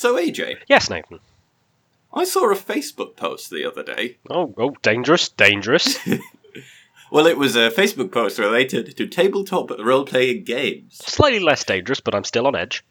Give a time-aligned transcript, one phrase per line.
[0.00, 1.20] So, AJ, Yes, Nathan.
[2.10, 4.16] I saw a Facebook post the other day.
[4.30, 5.98] Oh, oh, dangerous, dangerous.
[7.12, 10.98] Well, it was a Facebook post related to tabletop role playing games.
[11.04, 12.84] Slightly less dangerous, but I'm still on edge.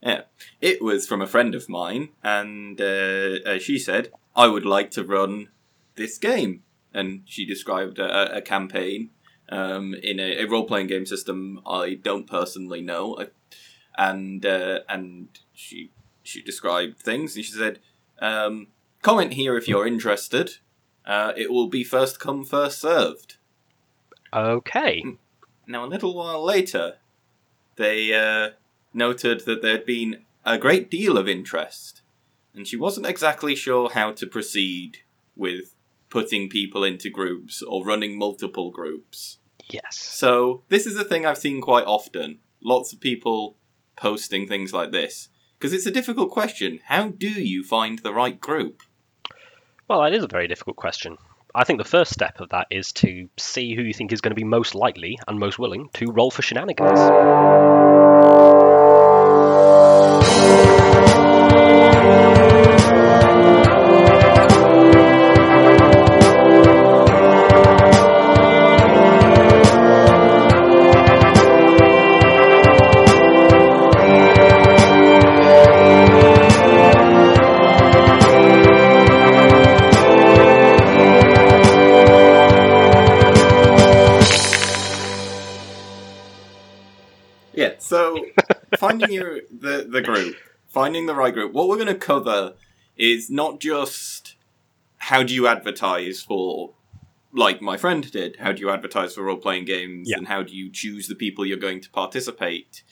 [0.00, 0.22] Yeah.
[0.60, 4.92] It was from a friend of mine, and uh, uh, she said, I would like
[4.92, 5.48] to run
[5.96, 6.62] this game.
[6.94, 9.10] And she described a, a campaign
[9.48, 13.18] um, in a, a role playing game system I don't personally know.
[13.18, 13.26] I,
[13.98, 15.90] and uh, and she
[16.22, 17.80] she described things, and she said,
[18.20, 18.68] um,
[19.02, 20.58] Comment here if you're interested.
[21.04, 23.36] Uh, it will be first come, first served.
[24.32, 25.02] Okay.
[25.66, 26.96] Now, a little while later,
[27.76, 28.50] they uh,
[28.94, 32.02] noted that there'd been a great deal of interest,
[32.54, 34.98] and she wasn't exactly sure how to proceed
[35.34, 35.74] with
[36.08, 39.38] putting people into groups or running multiple groups.
[39.68, 39.96] Yes.
[39.96, 42.38] So, this is a thing I've seen quite often.
[42.62, 43.56] Lots of people
[43.96, 45.28] posting things like this.
[45.62, 46.80] Because it's a difficult question.
[46.86, 48.82] How do you find the right group?
[49.86, 51.18] Well, that is a very difficult question.
[51.54, 54.32] I think the first step of that is to see who you think is going
[54.32, 56.98] to be most likely and most willing to roll for shenanigans.
[89.12, 90.36] Your the the group,
[90.68, 91.52] finding the right group.
[91.52, 92.54] What we're going to cover
[92.96, 94.36] is not just
[94.98, 96.74] how do you advertise for
[97.32, 100.18] like my friend did, how do you advertise for role playing games Yeah.
[100.18, 102.82] and how do you choose the people you're going to participate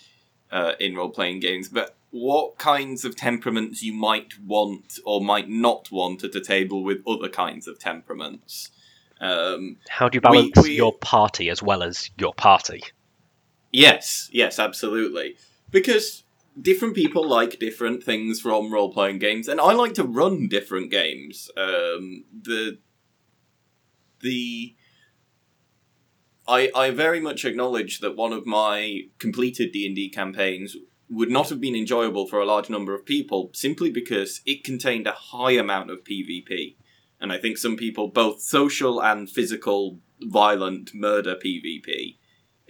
[0.51, 5.49] uh, in role playing games, but what kinds of temperaments you might want or might
[5.49, 8.71] not want at a table with other kinds of temperaments.
[9.21, 12.83] Um, How do you balance we- your party as well as your party?
[13.71, 15.37] Yes, yes, absolutely.
[15.71, 16.25] Because
[16.61, 20.91] different people like different things from role playing games, and I like to run different
[20.91, 21.51] games.
[21.57, 22.79] Um, the
[24.21, 24.75] the
[26.49, 30.77] I I very much acknowledge that one of my completed D and D campaigns
[31.09, 35.07] would not have been enjoyable for a large number of people simply because it contained
[35.09, 36.77] a high amount of PvP.
[37.21, 42.17] And I think some people, both social and physical, violent murder PvP,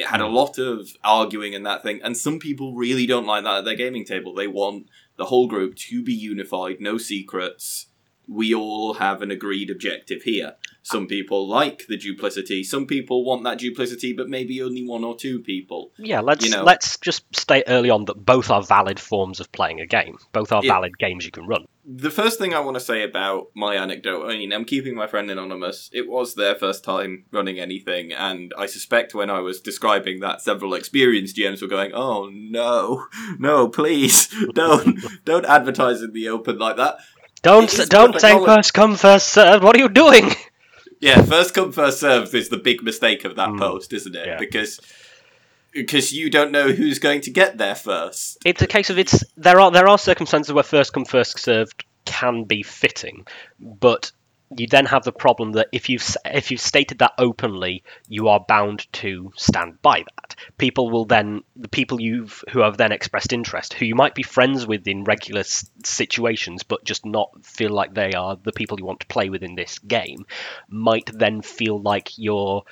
[0.00, 3.44] it had a lot of arguing and that thing, and some people really don't like
[3.44, 4.34] that at their gaming table.
[4.34, 4.87] They want
[5.19, 7.87] the whole group to be unified, no secrets.
[8.32, 10.54] We all have an agreed objective here.
[10.82, 12.62] Some people like the duplicity.
[12.62, 15.91] Some people want that duplicity, but maybe only one or two people.
[15.98, 19.50] Yeah, let's You know- let's just state early on that both are valid forms of
[19.50, 20.16] playing a game.
[20.32, 20.74] Both are Yeah.
[20.74, 21.64] valid games you can run.
[21.84, 25.08] The first thing I want to say about my anecdote, I mean, I'm keeping my
[25.08, 25.91] friend anonymous.
[25.92, 30.41] It was their first time running anything, and I suspect when I was describing that,
[30.41, 33.06] several experienced GMs were going, "Oh no,
[33.38, 36.98] no, please don't, don't advertise in the open like that."
[37.43, 39.65] Don't It is don't perfect say first come first served.
[39.65, 40.31] What are you doing?
[41.03, 44.27] Yeah, first come first served is the big mistake of that Mm, post, isn't it?
[44.27, 44.37] yeah.
[44.39, 44.81] Because
[45.73, 48.37] because you don't know who's going to get there first.
[48.45, 51.84] It's a case of it's there are there are circumstances where first come first served
[52.05, 53.27] can be fitting,
[53.59, 54.12] but
[54.56, 58.41] you then have the problem that if you've if you've stated that openly, you are
[58.41, 60.34] bound to stand by that.
[60.59, 64.22] People will then the people you've who have then expressed interest, who you might be
[64.22, 65.44] friends with in regular
[65.84, 69.43] situations, but just not feel like they are the people you want to play with
[69.43, 70.27] in this game,
[70.69, 72.65] might then feel like you're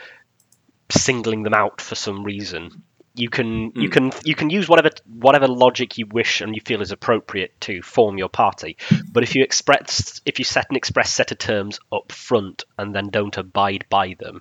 [0.91, 2.83] singling them out for some reason.
[3.19, 4.11] You can you Hmm.
[4.11, 7.83] can you can use whatever whatever logic you wish and you feel is appropriate to
[7.83, 8.77] form your party.
[9.11, 12.95] But if you express if you set an express set of terms up front and
[12.95, 14.41] then don't abide by them,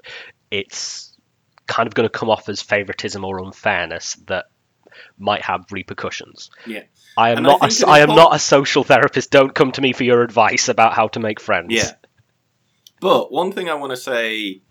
[0.51, 1.17] it's
[1.65, 4.45] kind of going to come off as favoritism or unfairness that
[5.19, 6.49] might have repercussions.
[6.65, 6.83] Yeah.
[7.17, 9.31] I am And not a, s- it I am not a social therapist.
[9.31, 11.73] Don't come to me for your advice about how to make friends.
[11.73, 11.91] Yeah.
[13.01, 14.61] But one thing I want to say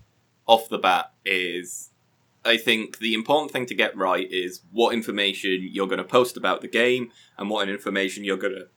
[0.46, 1.90] off the bat is
[2.46, 6.36] I think the important thing to get right is what information you're going to post
[6.36, 8.68] about the game and what information you're going to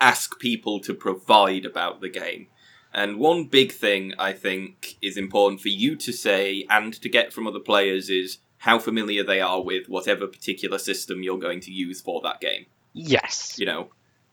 [0.00, 2.48] ask people to provide about the game.
[2.92, 7.32] And one big thing I think is important for you to say and to get
[7.32, 11.70] from other players is how familiar they are with whatever particular system you're going to
[11.70, 13.56] use for that game Yes.
[13.58, 13.90] you know,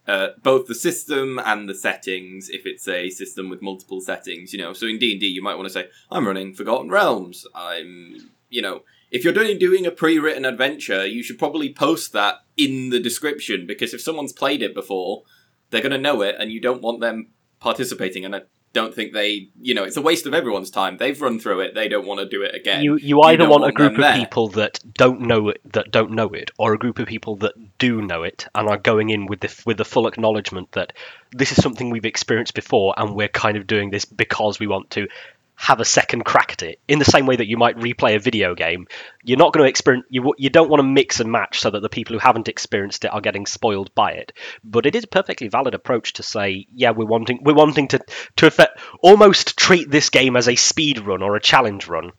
[0.08, 2.50] uh, both the system and the settings.
[2.50, 5.42] If it's a system with multiple settings, you know, so in D and D, you
[5.42, 9.86] might want to say, "I'm running Forgotten Realms." I'm, you know, if you're doing doing
[9.86, 14.62] a pre-written adventure, you should probably post that in the description because if someone's played
[14.62, 15.24] it before,
[15.72, 18.26] they're going to know it, and you don't want them participating.
[18.26, 18.42] And I
[18.74, 20.98] don't think they, you know, it's a waste of everyone's time.
[20.98, 22.84] They've run through it; they don't want to do it again.
[22.84, 24.16] You you either don't want, a group of there.
[24.16, 27.54] people that don't know it that don't know it, or a group of people that
[27.78, 30.94] do know it and are going in with the with the full acknowledgement that
[31.32, 34.90] this is something we've experienced before, and we're kind of doing this because we want
[34.92, 35.08] to
[35.56, 36.80] have a second crack at it.
[36.88, 38.88] In the same way that you might replay a video game,
[39.24, 41.82] you're not going to experience you you don't want to mix and match so that
[41.82, 44.34] the people who haven't experienced it are getting spoiled by it.
[44.64, 48.00] But it is a perfectly valid approach to say, yeah, we're wanting we're wanting to
[48.38, 52.12] to effect, almost treat this game as a speed run or a challenge run.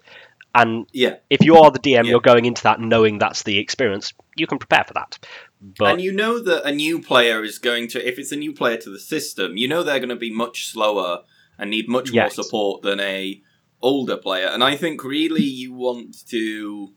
[0.55, 2.11] And Yeah, if you are the DM, Yeah.
[2.11, 4.13] you're going into that knowing that's the experience.
[4.37, 5.19] You can prepare for that.
[5.61, 8.53] But and you know that a new player is going to, if it's a new
[8.53, 11.23] player to the system, you know they're going to be much slower
[11.59, 12.37] and need much Yes.
[12.37, 13.41] more support than a
[13.83, 14.47] older player.
[14.47, 16.93] And I think really you want to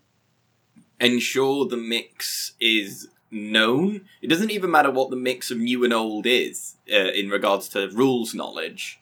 [1.00, 4.02] ensure the mix is known.
[4.22, 7.68] It doesn't even matter what the mix of new and old is uh, in regards
[7.70, 9.00] to rules knowledge.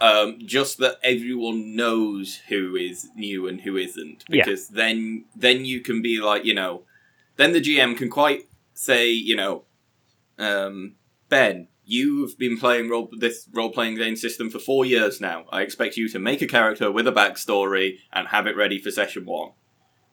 [0.00, 4.44] Um, just that everyone knows who is new and who isn't, Yeah.
[4.44, 6.82] because then then you can be like, you know,
[7.36, 9.62] then the GM can quite say, you know,
[10.38, 10.96] um,
[11.28, 15.44] Ben, you've been playing role this role playing game system for four years now.
[15.50, 18.90] I expect you to make a character with a backstory and have it ready for
[18.90, 19.50] session one.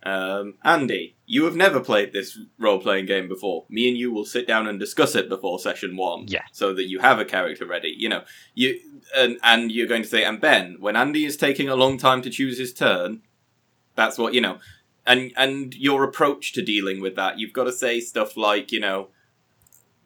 [0.02, 3.66] Um, Andy, you have never played this role playing game before.
[3.70, 6.44] Me and you will sit down and discuss it before session one, Yeah.
[6.54, 7.94] so that you have a character ready.
[7.98, 8.24] You know,
[8.56, 8.80] you
[9.16, 12.22] and and you're going to say, and Ben, when Andy is taking a long time
[12.22, 13.22] to choose his turn,
[13.96, 14.60] that's what you know.
[15.06, 18.80] And and your approach to dealing with that, you've got to say stuff like, you
[18.80, 19.10] know,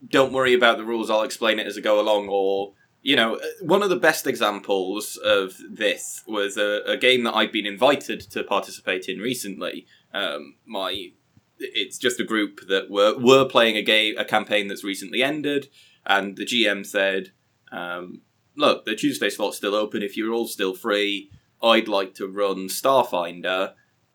[0.07, 1.09] don't worry about the rules.
[1.09, 2.27] I'll explain it as I go along.
[2.29, 7.35] Or you know, one of the best examples of this was a, a game that
[7.35, 9.85] I've been invited to participate in recently.
[10.13, 11.11] Um, my
[11.59, 15.67] it's just a group that were were playing a game a campaign that's recently ended,
[16.05, 17.31] and the GM said,
[17.71, 18.21] um,
[18.55, 20.01] "Look, the Tuesday slot's still open.
[20.01, 21.29] If you're all still free,
[21.61, 23.73] I'd like to run Starfinder."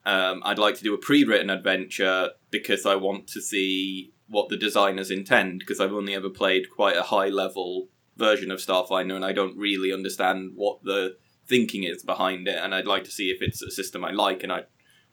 [0.08, 4.56] Um, I'd like to do a pre-written adventure because I want to see what the
[4.56, 9.24] designers intend because I've only ever played quite a high level version of Starfinder and
[9.24, 13.28] I don't really understand what the thinking is behind it and I'd like to see
[13.28, 14.62] if it's a system I like and I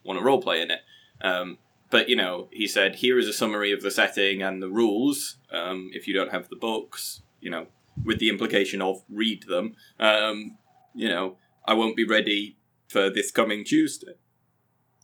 [0.06, 0.80] want to roleplay in it.
[1.22, 1.58] Um,
[1.90, 5.40] but you know, he said here is a summary of the setting and the rules.
[5.52, 7.68] Um, if you don't have the books, you know,
[8.06, 9.76] with the implication of read them.
[10.00, 10.58] Um,
[10.94, 11.36] you know,
[11.68, 14.14] I won't be ready for this coming Tuesday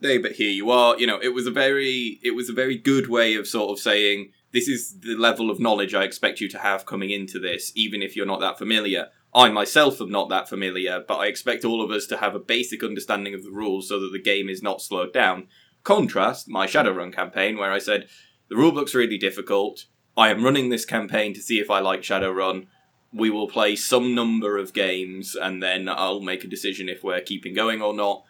[0.01, 0.97] day, but here you are.
[0.97, 3.79] You know, it was a very it was a very good way of sort of
[3.79, 7.71] saying this is the level of knowledge I expect you to have coming into this,
[7.75, 9.07] even if you're not that familiar.
[9.33, 12.39] I myself am not that familiar, but I expect all of us to have a
[12.39, 15.47] basic understanding of the rules so that the game is not slowed down.
[15.83, 18.07] Contrast my Shadowrun campaign, where I said
[18.49, 19.85] the rulebook's really difficult.
[20.17, 22.67] I am running this campaign to see if I like Shadowrun.
[23.13, 27.21] We will play some number of games, and then I'll make a decision if we're
[27.21, 28.25] keeping going or not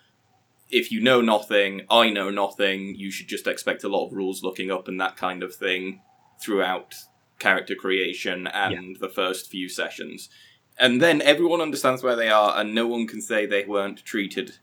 [0.71, 4.43] if you know nothing, I know nothing, you should just expect a lot of rules
[4.43, 6.01] looking up and that kind of thing
[6.41, 6.95] throughout
[7.39, 10.29] character creation and the first few sessions.
[10.77, 14.57] And then everyone understands where they are, and no one can say they weren't treated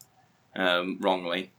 [0.57, 1.53] um, wrongly.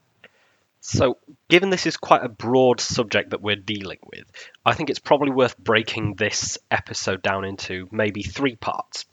[0.82, 1.18] So,
[1.50, 4.32] given this is quite a broad subject that we're dealing with,
[4.66, 9.06] I think it's probably worth breaking this episode down into maybe three parts.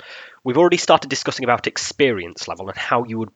[0.44, 3.32] We've already started discussing about experience level and how you would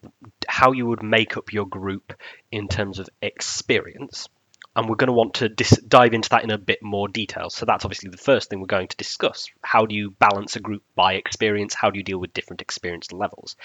[0.47, 2.15] how you would make up your group
[2.53, 4.29] in terms of experience,
[4.77, 7.51] and we're going to want to dis- dive into that in a bit more detail.
[7.51, 9.49] So that's obviously the first thing we're going to discuss.
[9.61, 11.75] How do you balance a group by experience?
[11.75, 13.57] How do you deal with different experience levels?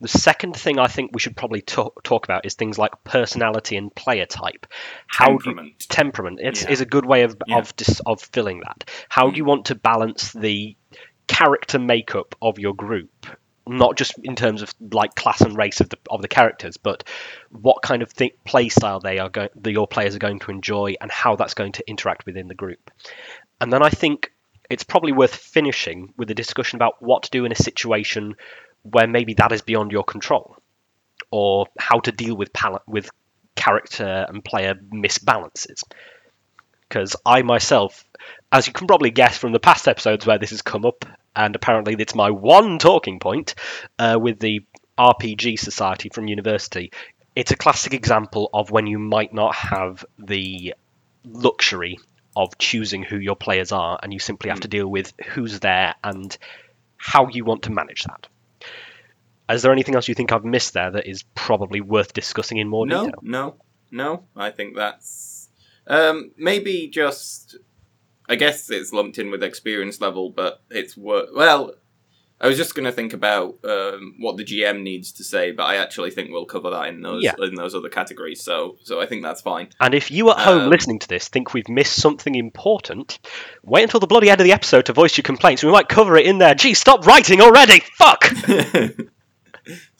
[0.00, 3.76] The second thing I think we should probably talk, talk about is things like personality
[3.76, 4.66] and player type.
[5.06, 5.78] How you, Temperament.
[5.88, 6.70] temperament it's, Yeah.
[6.70, 7.58] is a good way of Yeah.
[7.58, 8.90] of dis, of filling that.
[9.08, 9.36] How do mm.
[9.36, 10.76] you want to balance the
[11.26, 13.26] character makeup of your group?
[13.68, 17.02] Not just in terms of like class and race of the of the characters, but
[17.50, 20.50] what kind of th- play style they are going, that your players are going to
[20.50, 22.90] enjoy, and how that's going to interact within the group.
[23.60, 24.30] And then I think
[24.70, 28.34] it's probably worth finishing with a discussion about what to do in a situation
[28.90, 30.56] where maybe that is beyond your control,
[31.30, 33.10] or how to deal with pal- with
[33.54, 35.82] character and player misbalances.
[36.88, 38.04] Because I myself,
[38.52, 41.56] as you can probably guess from the past episodes where this has come up, and
[41.56, 43.54] apparently it's my one talking point
[43.98, 44.64] uh, with the
[44.96, 46.92] RPG Society from university,
[47.34, 50.74] it's a classic example of when you might not have the
[51.24, 51.98] luxury
[52.34, 55.94] of choosing who your players are, and you simply have to deal with who's there
[56.04, 56.36] and
[56.96, 58.26] how you want to manage that.
[59.48, 62.68] Is there anything else you think I've missed there that is probably worth discussing in
[62.68, 63.20] more No, detail?
[63.22, 63.56] no.
[63.90, 64.24] No, no.
[64.36, 65.48] I think that's
[65.86, 67.56] um, maybe just.
[68.28, 71.74] I guess it's lumped in with experience level, but it's wor- well.
[72.38, 75.62] I was just going to think about um, what the GM needs to say, but
[75.62, 77.32] I actually think we'll cover that in those Yeah.
[77.38, 78.42] in those other categories.
[78.42, 79.68] So, so I think that's fine.
[79.80, 83.20] And if you at home Um, listening to this think we've missed something important,
[83.62, 85.64] wait until the bloody end of the episode to voice your complaints.
[85.64, 86.54] We might cover it in there.
[86.54, 87.80] Gee, stop writing already!
[87.96, 88.24] Fuck!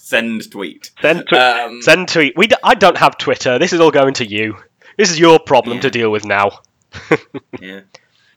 [0.06, 0.92] Send tweet.
[1.02, 2.34] Send, tw- Um, send tweet.
[2.36, 3.58] We d- I don't have Twitter.
[3.58, 4.56] This is all going to you.
[4.96, 5.82] This is your problem Yeah.
[5.82, 6.60] to deal with now.
[7.60, 7.80] yeah.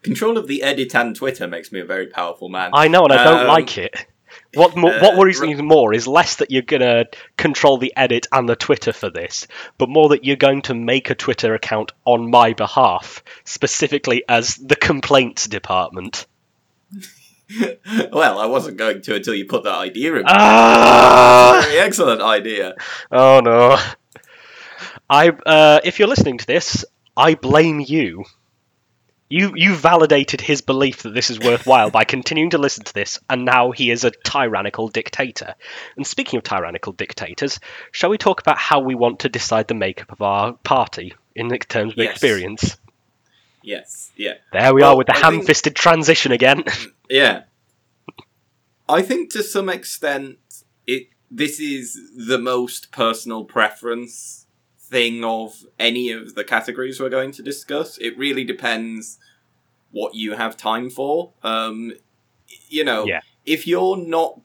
[0.01, 2.71] Control of the edit and Twitter makes me a very powerful man.
[2.73, 3.93] I know, and I don't Um, like it.
[4.55, 7.05] What mo- uh, what worries me more is less that you're gonna
[7.38, 9.45] control the edit and the Twitter for this,
[9.77, 14.55] but more that you're going to make a Twitter account on my behalf, specifically as
[14.55, 16.25] the complaints department.
[18.11, 20.23] well, I wasn't going to until you put that idea in.
[20.27, 21.61] Ah!
[21.63, 22.75] Very excellent idea.
[23.11, 23.77] Oh no.
[25.09, 26.85] I uh, if you're listening to this,
[27.17, 28.25] I blame you.
[29.31, 33.19] You you validated his belief that this is worthwhile by continuing to listen to this,
[33.29, 35.53] and now he is a tyrannical dictator.
[35.95, 37.59] And speaking of tyrannical dictators,
[37.91, 41.49] shall we talk about how we want to decide the makeup of our party in
[41.49, 42.11] terms of Yes.
[42.13, 42.77] experience?
[43.69, 44.33] Yes, yeah.
[44.51, 46.63] There we Well, are with the I ham-fisted transition again.
[47.09, 47.43] Yeah.
[48.88, 50.38] I think to some extent
[50.85, 54.45] it this is the most personal preference
[54.79, 57.97] thing of any of the categories we're going to discuss.
[57.99, 59.17] It really depends
[59.91, 61.33] what you have time for.
[61.43, 61.93] Um
[62.69, 63.21] you know, Yeah.
[63.45, 64.39] if you're not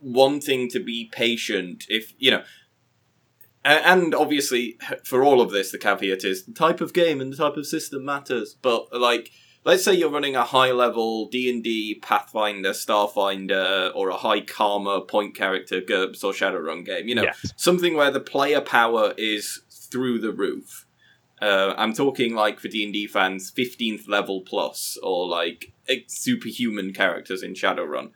[0.00, 2.42] wanting to be patient, if you know
[3.64, 7.36] and obviously for all of this the caveat is the type of game and the
[7.36, 8.56] type of system matters.
[8.60, 9.30] But like
[9.64, 15.34] let's say you're running a high level d&d pathfinder starfinder or a high karma point
[15.34, 17.52] character GURPS or shadowrun game you know Yes.
[17.56, 20.86] something where the player power is through the roof.
[21.40, 25.72] Uh, i'm talking like for d&d fans 15th level plus or like
[26.08, 28.10] superhuman characters in shadowrun.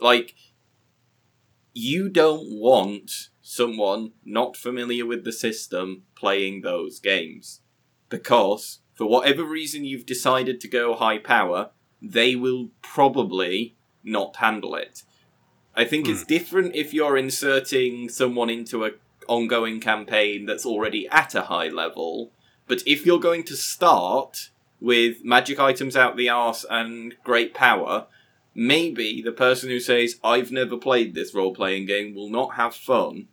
[0.00, 0.34] Like
[1.74, 7.60] you don't want someone not familiar with the system playing those games.
[8.10, 13.74] Because for whatever reason you've decided to go high power they will probably
[14.04, 15.02] not handle it.
[15.74, 16.28] I think it's hmm.
[16.28, 18.90] different if you're inserting someone into a
[19.26, 22.32] ongoing campaign that's already at a high level
[22.66, 24.48] but if you're going to start
[24.80, 28.06] with magic items out the arse and great power
[28.54, 32.74] maybe the person who says I've never played this role playing game will not have
[32.74, 33.28] fun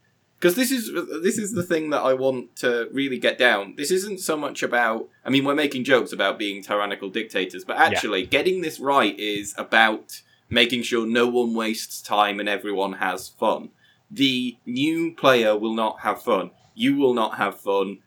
[0.46, 0.92] because this is
[1.24, 3.74] this is the thing that I want to really get down.
[3.78, 7.78] This isn't so much about I mean we're making jokes about being tyrannical dictators, but
[7.78, 13.28] actually getting this right is about making sure no one wastes time and everyone has
[13.28, 13.70] fun.
[14.12, 16.52] The new player will not have fun.
[16.75, 18.02] You will not have fun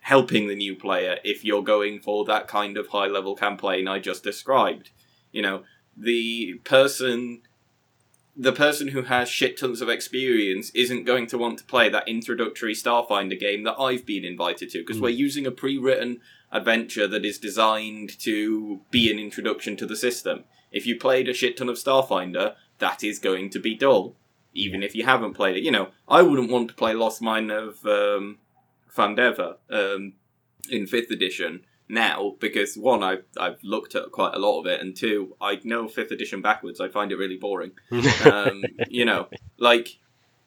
[0.00, 3.98] helping the new player if you're going for that kind of high level campaign I
[3.98, 4.90] just described.
[5.30, 5.62] You know,
[5.96, 7.40] the person
[8.36, 12.08] the person who has shit tons of experience isn't going to want to play that
[12.08, 15.02] introductory Starfinder game that I've been invited to because Mm.
[15.02, 16.20] we're using a pre-written
[16.50, 20.44] adventure that is designed to be an introduction to the system.
[20.70, 24.16] If you played a shit ton of Starfinder, that is going to be dull,
[24.54, 25.62] even if you haven't played it.
[25.62, 28.38] You know, I wouldn't want to play Lost Mine of um,
[28.94, 30.14] Phandelver um,
[30.70, 34.80] in fifth edition now because one, I've I've looked at quite a lot of it,
[34.80, 36.80] and two, I know fifth edition backwards.
[36.80, 37.72] I find it really boring.
[38.24, 39.98] Um, you know, like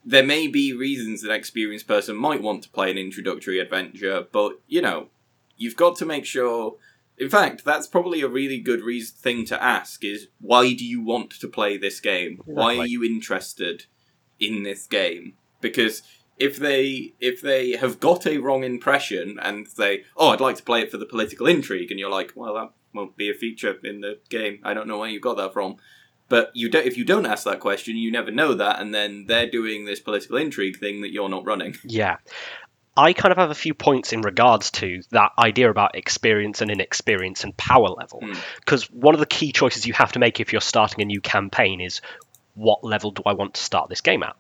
[0.04, 4.60] there may be reasons an experienced person might want to play an introductory adventure, but
[4.68, 5.10] you know,
[5.56, 6.76] you've got to make sure.
[7.18, 11.02] In fact, that's probably a really good reason thing to ask: is why do you
[11.02, 12.42] want to play this game?
[12.46, 13.86] Why are you interested
[14.40, 15.34] in this game?
[15.62, 16.02] Because
[16.38, 20.64] if they if they have got a wrong impression and say, "Oh, I'd like to
[20.64, 23.78] play it for the political intrigue," and you're like, "Well, that won't be a feature
[23.84, 24.60] in the game.
[24.64, 25.78] I don't know where you got that from."
[26.28, 29.26] But you don't, if you don't ask that question, you never know that, and then
[29.28, 31.76] they're doing this political intrigue thing that you're not running.
[31.84, 32.18] Yeah.
[32.98, 36.72] I kind of have a few points in regards to that idea about experience and
[36.72, 38.22] inexperience and power level.
[38.22, 38.34] Hmm.
[38.60, 41.20] Because one of the key choices you have to make if you're starting a new
[41.20, 42.02] campaign is
[42.56, 44.36] what level do I want to start this game at?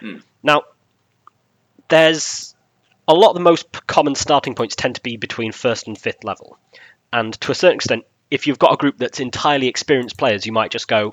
[0.00, 0.18] Hmm.
[0.42, 0.62] Now,
[1.88, 2.54] there's
[3.06, 6.24] a lot of the most common starting points tend to be between first and fifth
[6.24, 6.58] level.
[7.12, 10.52] And to a certain extent, if you've got a group that's entirely experienced players, you
[10.52, 11.12] might just go,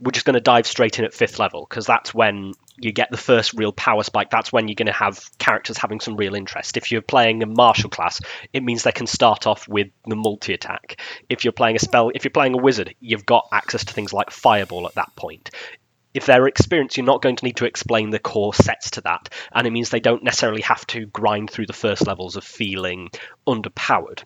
[0.00, 3.10] we're just going to dive straight in at fifth level because that's when you get
[3.10, 4.30] the first real power spike.
[4.30, 6.76] That's when you're going to have characters having some real interest.
[6.76, 8.20] If you're playing a martial class,
[8.52, 11.00] it means they can start off with the multi attack.
[11.28, 14.12] If you're playing a spell, if you're playing a wizard, you've got access to things
[14.12, 15.50] like fireball at that point.
[16.12, 19.28] If they're experienced, you're not going to need to explain the core sets to that,
[19.52, 23.10] and it means they don't necessarily have to grind through the first levels of feeling
[23.46, 24.22] underpowered.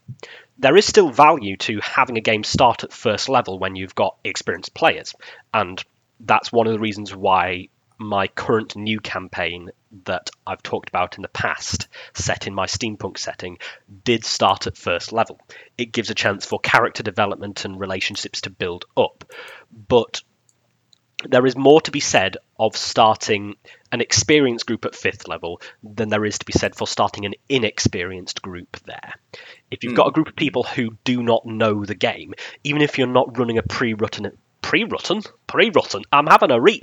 [0.59, 4.17] There is still value to having a game start at first level when you've got
[4.25, 5.15] experienced players,
[5.53, 5.83] and
[6.21, 9.71] that's one of the reasons why my current new campaign
[10.05, 13.59] that I've talked about in the past, set in my steampunk setting,
[14.05, 15.41] did start at first level.
[15.79, 19.25] It gives a chance for character development and relationships to build up.
[19.89, 20.23] But
[21.29, 23.57] there is more to be said of starting
[23.93, 27.35] an experienced group at fifth level than there is to be said for starting an
[27.49, 29.15] inexperienced group there.
[29.71, 29.97] If you've Hmm.
[29.97, 33.39] got a group of people who do not know the game, even if you're not
[33.39, 36.83] running a pre-written pre-written pre-written, I'm having a re-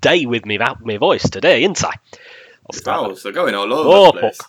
[0.00, 1.90] day with me my voice today, ain't I?
[1.90, 4.40] I'll start Oh, going all over Oh, the place.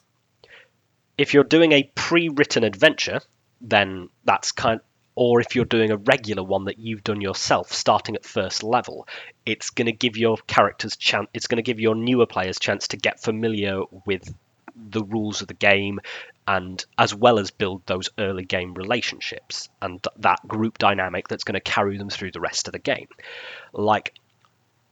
[1.18, 3.22] if you're doing a pre-written adventure,
[3.62, 4.80] then that's kind
[5.16, 9.08] or if you're doing a regular one that you've done yourself starting at first level,
[9.46, 12.88] it's going to give your characters chance it's going to give your newer players chance
[12.90, 14.34] to get familiar with
[14.76, 16.00] the rules of the game
[16.48, 21.54] and as well as build those early game relationships and that group dynamic that's going
[21.54, 23.08] to carry them through the rest of the game.
[23.72, 24.14] Like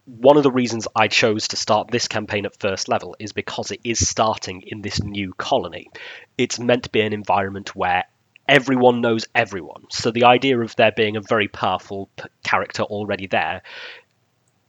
[0.06, 3.72] one of the reasons I chose to start this campaign at first level is because
[3.72, 5.90] it is starting in this new colony.
[6.38, 8.06] It's meant to be an environment where
[8.48, 9.86] everyone knows everyone.
[9.90, 13.62] So the idea of there being a very powerful p- character already there,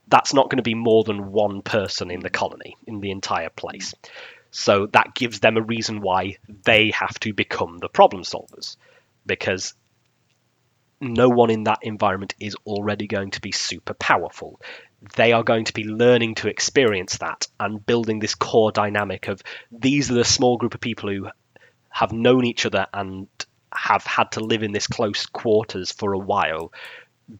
[0.09, 3.51] that's not going to be more than one person in the colony, in the entire
[3.51, 3.95] place.
[4.51, 8.77] So that gives them a reason why they have to become the problem solvers.
[9.25, 9.75] Because
[11.01, 14.61] no one in that environment is already going to be super powerful.
[15.17, 19.43] They are going to be learning to experience that and building this core dynamic of
[19.73, 21.29] these are the small group of people who
[21.89, 23.27] have known each other and
[23.75, 26.73] have had to live in this close quarters for a while,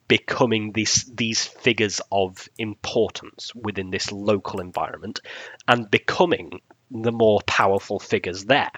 [0.07, 5.19] becoming these these figures of importance within this local environment
[5.67, 8.71] and becoming the more powerful figures there.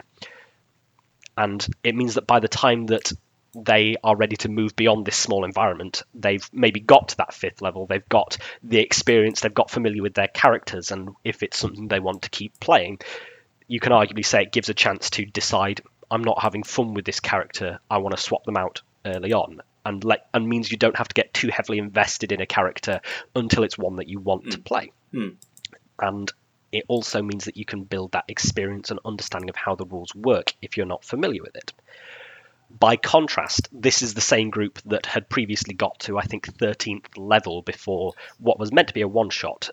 [1.37, 3.11] And it means that by the time that
[3.55, 6.03] they are ready to move beyond this small environment.
[6.13, 7.87] They've maybe got to that fifth level.
[7.87, 9.39] They've got the experience.
[9.39, 12.99] They've got familiar with their characters, and if it's something they want to keep playing,
[13.67, 15.81] you can arguably say it gives a chance to decide.
[16.11, 17.79] I'm not having fun with this character.
[17.89, 21.07] I want to swap them out early on, and let and means you don't have
[21.07, 23.01] to get too heavily invested in a character
[23.35, 24.91] until it's one that you want to play.
[25.13, 25.35] Mm.
[25.99, 26.31] And
[26.71, 30.13] it also means that you can build that experience and understanding of how the rules
[30.13, 31.73] work if you're not familiar with it.
[32.69, 37.05] By contrast, this is the same group that had previously got to, I think, 13th
[37.15, 39.69] level before what was meant to be a one shot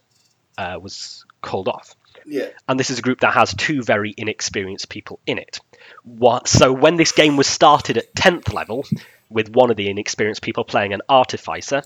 [0.58, 1.96] uh, was called off.
[2.24, 2.50] Yeah.
[2.68, 5.60] And this is a group that has two very inexperienced people in it.
[6.04, 8.84] What, so when this game was started at 10th level,
[9.32, 11.82] with one of the inexperienced people playing an artificer,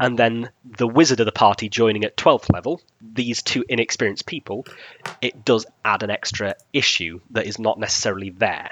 [0.00, 4.66] and then the wizard of the party joining at 12th level, these two inexperienced people,
[5.22, 8.68] it does add an extra issue that is not necessarily there.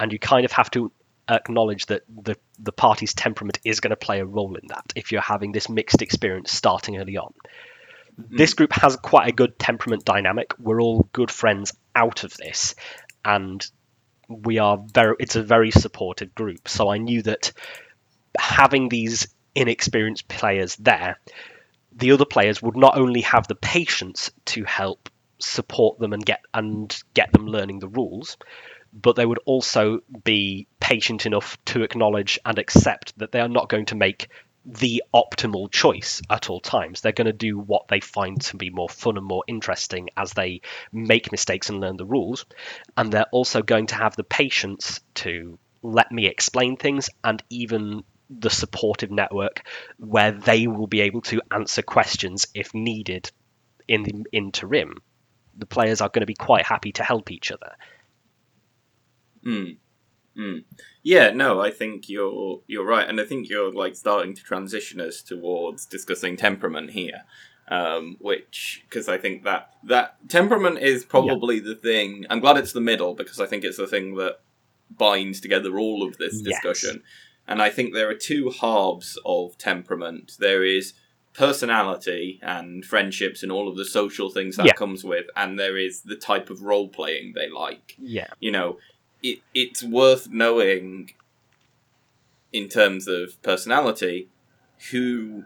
[0.00, 0.90] And you kind of have to
[1.28, 5.12] acknowledge that the, the party's temperament is going to play a role in that if
[5.12, 7.32] you're having this mixed experience starting early on.
[8.20, 8.36] Mm-hmm.
[8.36, 10.54] This group has quite a good temperament dynamic.
[10.58, 12.74] We're all good friends out of this,
[13.24, 13.64] and
[14.42, 15.16] we are very.
[15.20, 16.68] It's a very supportive group.
[16.68, 17.52] So I knew that
[18.38, 21.18] having these inexperienced players there,
[21.94, 26.40] the other players would not only have the patience to help support them and get
[26.54, 28.36] and get them learning the rules,
[28.92, 33.68] but they would also be patient enough to acknowledge and accept that they are not
[33.68, 34.28] going to make
[34.64, 37.00] the optimal choice at all times.
[37.00, 40.32] They're going to do what they find to be more fun and more interesting as
[40.32, 40.60] they
[40.92, 42.46] make mistakes and learn the rules.
[42.96, 48.04] And they're also going to have the patience to let me explain things and even
[48.30, 49.62] the supportive network
[49.98, 53.30] where they will be able to answer questions if needed
[53.88, 54.98] in the interim.
[55.58, 57.72] The players are going to be quite happy to help each other.
[59.44, 59.76] Mm.
[60.36, 60.64] Mm.
[61.02, 65.00] Yeah, no, I think you're you're right, and I think you're like starting to transition
[65.00, 67.22] us towards discussing temperament here,
[67.68, 72.24] um, which because I think that that temperament is probably the thing.
[72.30, 74.40] I'm glad it's the middle because I think it's the thing that
[74.90, 76.62] binds together all of this Yes.
[76.62, 77.02] discussion,
[77.46, 80.32] and I think there are two halves of temperament.
[80.38, 80.94] There is
[81.34, 84.72] personality and friendships and all of the social things that Yeah.
[84.74, 88.28] comes with, and there is the type of role playing they like Yeah.
[88.40, 88.78] you know,
[89.22, 91.10] it it's worth knowing
[92.52, 94.28] in terms of personality
[94.90, 95.44] who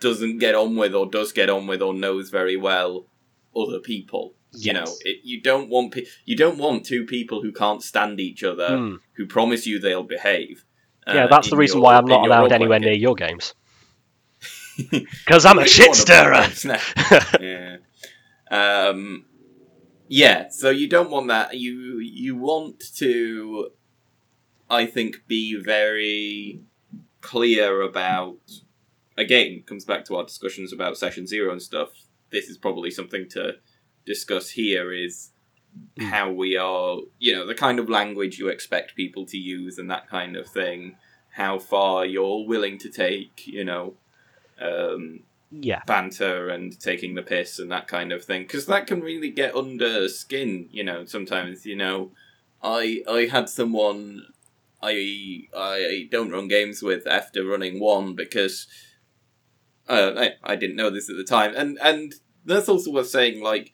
[0.00, 3.06] doesn't get on with or does get on with or knows very well
[3.56, 4.34] other people.
[4.54, 8.20] You know, it, you don't want pe- you don't want two people who can't stand
[8.20, 8.98] each other Mm.
[9.14, 10.64] who promise you they'll behave.
[11.06, 12.90] Yeah, uh, that's the reason your- why I'm not allowed anywhere game.
[12.90, 13.54] near your games.
[14.90, 16.46] Because I'm a shit stirrer.
[17.40, 17.76] yeah.
[18.50, 19.24] Um,
[20.12, 20.48] yeah.
[20.50, 21.48] So you don't want that.
[21.64, 23.70] You you want to,
[24.68, 25.44] I think, be
[25.74, 26.60] very
[27.20, 28.38] clear about.
[29.18, 31.90] Again, comes back to our discussions about session zero and stuff.
[32.30, 33.56] This is probably something to
[34.06, 34.92] discuss here.
[34.92, 35.30] Is
[35.98, 36.10] Mm.
[36.10, 39.90] how we are, you know, the kind of language you expect people to use and
[39.90, 40.96] that kind of thing.
[41.30, 43.94] How far you're willing to take, you know.
[44.60, 45.20] Um,
[45.60, 45.82] yeah.
[45.86, 49.54] banter and taking the piss and that kind of thing because that can really get
[49.54, 52.10] under skin you know sometimes you know
[52.62, 54.22] i i had someone
[54.82, 58.66] i i don't run games with after running one because
[59.88, 63.42] uh, I, I didn't know this at the time and and that's also worth saying
[63.42, 63.72] like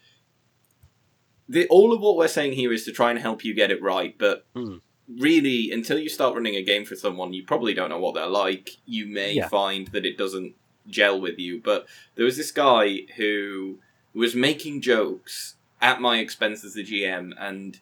[1.49, 3.83] the all of what we're saying here is to try and help you get it
[3.83, 4.81] right but Mm.
[5.19, 8.27] really until you start running a game for someone you probably don't know what they're
[8.27, 9.49] like you may Yeah.
[9.49, 10.55] find that it doesn't
[10.89, 13.79] gel with you but there was this guy who
[14.15, 17.81] was making jokes at my expense as the gm and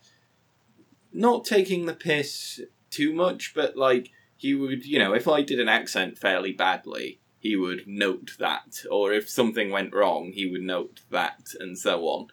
[1.12, 5.60] not taking the piss too much but like he would you know if i did
[5.60, 10.62] an accent fairly badly he would note that or if something went wrong he would
[10.62, 12.26] note that and so on.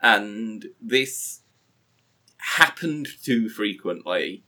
[0.00, 1.40] And this
[2.36, 4.44] happened too frequently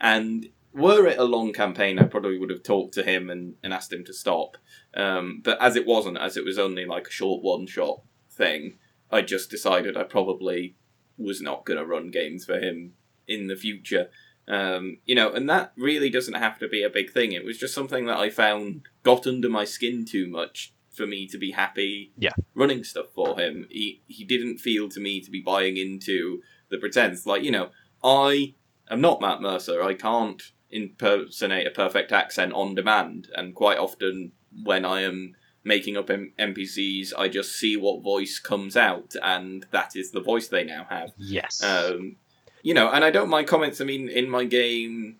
[0.00, 3.72] and were it a long campaign i probably would have talked to him and, and
[3.72, 4.56] asked him to stop
[4.94, 8.00] um, but as it wasn't as it was only like a short one shot
[8.30, 8.78] thing
[9.10, 10.74] i just decided i probably
[11.18, 12.94] was not going to run games for him
[13.28, 14.08] in the future.
[14.48, 17.32] Um, you know and that really doesn't have to be a big thing.
[17.32, 21.28] It was just something that i found got under my skin too much for me
[21.28, 22.32] to be happy Yeah.
[22.54, 23.66] running stuff for him.
[23.70, 27.26] He, he didn't feel to me to be buying into the pretense.
[27.26, 27.68] Like you know
[28.02, 28.54] i
[28.90, 29.82] am not matt mercer.
[29.82, 34.32] I can't impersonate a perfect accent on demand and quite often
[34.64, 35.34] when i am
[35.64, 40.20] making up M- npcs i just see what voice comes out and that is the
[40.20, 41.62] voice they now have Yes.
[41.62, 42.16] um,
[42.62, 43.80] you know, and I don't mind comments.
[43.80, 45.16] I mean, in my game,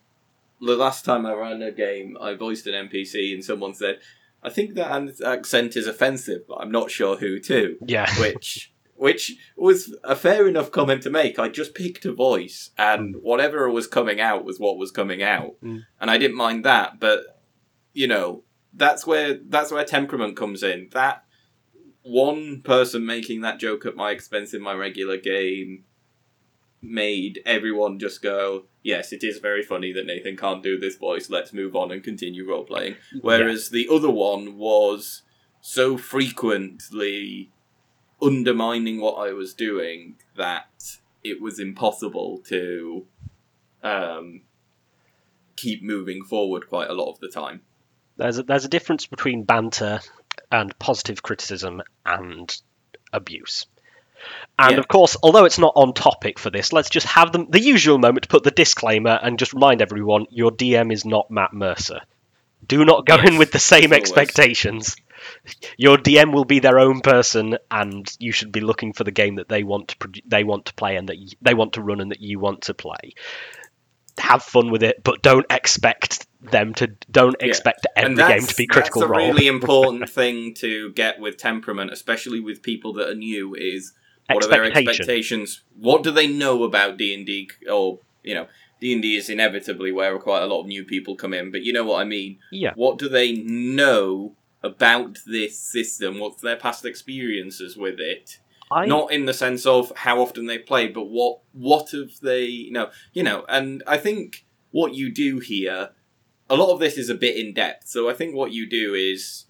[0.60, 3.98] the last time I ran a game, I voiced an NPC, and someone said,
[4.42, 8.10] "I think that an- accent is offensive, but I'm not sure who to." yeah.
[8.20, 11.38] Which, which was a fair enough comment to make.
[11.38, 15.54] I just picked a voice, and whatever was coming out was what was coming out,
[15.64, 15.86] Mm.
[15.98, 17.00] and I didn't mind that.
[17.00, 17.40] But
[17.94, 20.88] you know, that's where that's where temperament comes in.
[20.92, 21.24] That
[22.02, 25.84] one person making that joke at my expense in my regular game
[26.82, 31.28] made everyone just go, yes, it is very funny that Nathan can't do this voice.
[31.28, 32.96] Let's move on and continue role playing.
[33.20, 35.22] Whereas the other one was
[35.60, 37.50] so frequently
[38.22, 43.06] undermining what I was doing that it was impossible to
[43.82, 44.42] um,
[45.56, 47.60] keep moving forward quite a lot of the time.
[48.20, 50.00] There's a, there's a difference between banter
[50.52, 52.54] and positive criticism and
[53.12, 53.66] abuse.
[54.58, 54.78] And Yeah.
[54.78, 57.98] of course, although it's not on topic for this, let's just have them the usual
[57.98, 62.00] moment to put the disclaimer and just remind everyone your DM is not Matt Mercer.
[62.66, 64.96] Do not go in with the same expectations.
[65.78, 69.36] Your DM will be their own person, and you should be looking for the game
[69.36, 71.82] that they want to produ- they want to play and that y- they want to
[71.82, 73.14] run and that you want to play.
[74.18, 76.88] Have fun with it, but don't expect them to.
[77.10, 77.46] Don't Yeah.
[77.48, 79.28] expect every and game to be critical that's a role.
[79.28, 83.54] really important thing to get with temperament, especially with people that are new.
[83.54, 83.92] Is
[84.30, 85.62] what are their expectations?
[85.76, 87.50] What do they know about D and D?
[87.70, 88.46] Or you know,
[88.80, 91.50] D and D is inevitably where quite a lot of new people come in.
[91.50, 92.38] But you know what I mean.
[92.50, 92.72] Yeah.
[92.74, 96.18] What do they know about this system?
[96.18, 98.38] What's their past experiences with it?
[98.72, 102.44] I, Not in the sense of how often they play but what what have they
[102.44, 105.90] you know you know, and I think what you do here
[106.50, 107.88] a lot of this is a bit in depth.
[107.88, 109.46] So I think what you do is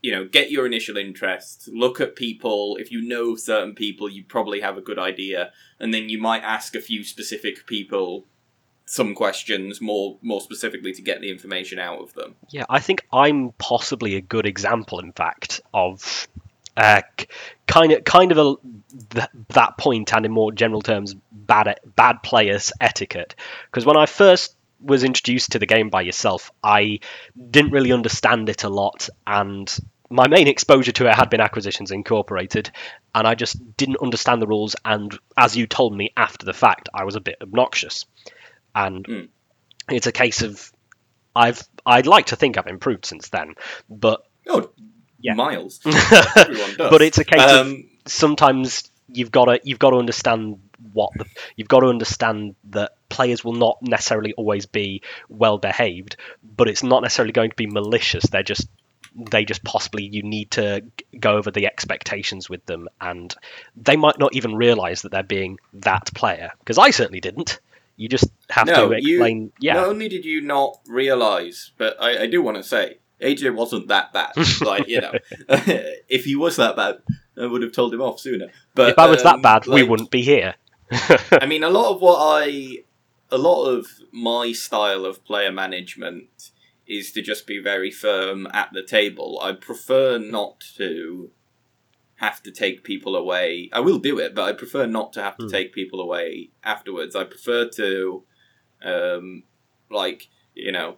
[0.00, 4.22] you know, get your initial interest, look at people, if you know certain people, you
[4.22, 8.24] probably have a good idea, and then you might ask a few specific people
[8.86, 12.34] some questions more more specifically to get the information out of them.
[12.48, 16.26] Yeah, I think I'm possibly a good example, in fact, of
[16.76, 17.02] uh,
[17.66, 18.54] kind of kind of a
[19.10, 23.34] th- that point, and in more general terms, bad bad players etiquette.
[23.66, 27.00] Because when I first was introduced to the game by yourself, I
[27.50, 29.74] didn't really understand it a lot, and
[30.10, 32.70] my main exposure to it had been Acquisitions Incorporated,
[33.14, 34.74] and I just didn't understand the rules.
[34.84, 38.06] And as you told me after the fact, I was a bit obnoxious,
[38.74, 39.28] and Mm.
[39.90, 40.72] it's a case of
[41.36, 43.54] I've I'd like to think I've improved since then,
[43.88, 44.70] but Oh,
[45.20, 45.34] Yeah.
[45.34, 45.80] miles.
[46.78, 50.60] But it's a case of um, sometimes you've got to you've got to understand
[50.92, 51.24] what the,
[51.56, 56.82] you've got to understand that players will not necessarily always be well behaved, but it's
[56.82, 58.24] not necessarily going to be malicious.
[58.24, 58.68] They're just
[59.32, 60.84] they just possibly you need to
[61.18, 63.34] go over the expectations with them, and
[63.76, 67.58] they might not even realize that they're being that player because I certainly didn't.
[67.96, 69.52] You just have No, to you- explain.
[69.58, 73.52] yeah, Not only did you not realize, but I, I do want to say, AJ
[73.56, 74.34] wasn't that bad.
[74.60, 75.12] like, you know,
[75.48, 76.98] if he was that bad,
[77.36, 78.50] I would have told him off sooner.
[78.76, 80.54] But if I was um, that bad, we wouldn't be here.
[80.90, 82.84] I mean, a lot of what I,
[83.30, 86.50] a lot of my style of player management
[86.86, 89.38] is to just be very firm at the table.
[89.42, 91.30] I prefer not to
[92.16, 93.68] have to take people away.
[93.72, 95.50] I will do it, but I prefer not to have to Hmm.
[95.50, 97.14] take people away afterwards.
[97.14, 98.24] I prefer to,
[98.82, 99.44] um,
[99.90, 100.96] like you know.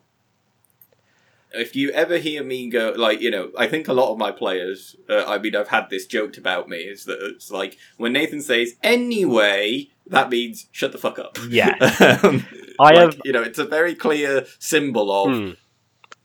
[1.53, 4.31] If you ever hear me go, like, you know, I think a lot of my
[4.31, 8.13] players, uh, I mean, I've had this joked about me, is that it's like, when
[8.13, 11.39] Nathan says, anyway, that means shut the fuck up.
[11.49, 11.71] Yeah.
[12.23, 12.47] um,
[12.79, 15.51] I like, have- You know, it's a very clear symbol of, Hmm.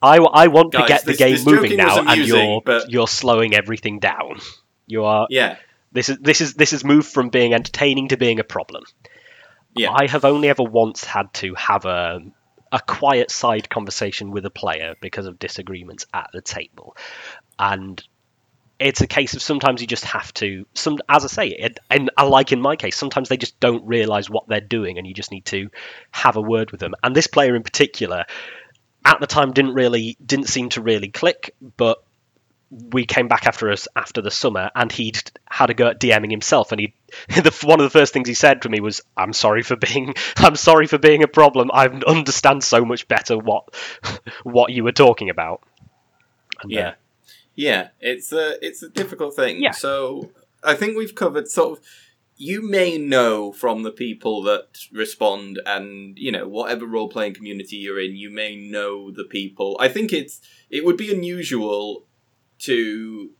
[0.02, 3.08] I, I want to Guys, get the game moving now, was and you're but- you're
[3.08, 4.40] slowing everything down.
[4.86, 5.58] You are yeah,
[5.94, 8.84] this is this is this has moved from being entertaining to being a problem.
[9.76, 9.90] Yeah.
[9.92, 12.20] I have only ever once had to have a
[12.76, 16.98] a quiet side conversation with a player because of disagreements at the table,
[17.58, 18.04] and
[18.78, 22.12] it's a case of sometimes you just have to some as I say it, and
[22.22, 25.32] like in my case sometimes they just don't realize what they're doing and you just
[25.32, 25.70] need to
[26.12, 26.94] have a word with them.
[27.02, 28.26] And this player in particular
[29.06, 32.04] at the time didn't really didn't seem to really click, but
[32.72, 36.32] we came back after us after the summer, and he'd had a go at DMing
[36.32, 36.94] himself, and he
[37.30, 40.16] the one of the first things he said to me was, "I'm sorry for being
[40.38, 41.70] I'm sorry for being a problem.
[41.74, 43.74] I understand so much better what
[44.44, 45.62] what you were talking about."
[46.62, 46.94] And, uh, Yeah.
[47.58, 49.62] Yeah, it's a it's a difficult thing.
[49.62, 49.72] Yeah.
[49.72, 51.86] So I think we've covered sort of.
[52.38, 57.78] You may know from the people that respond, and you know whatever role playing community
[57.78, 59.78] you're in, you may know the people.
[59.80, 62.06] I think it's it would be unusual
[62.60, 63.32] to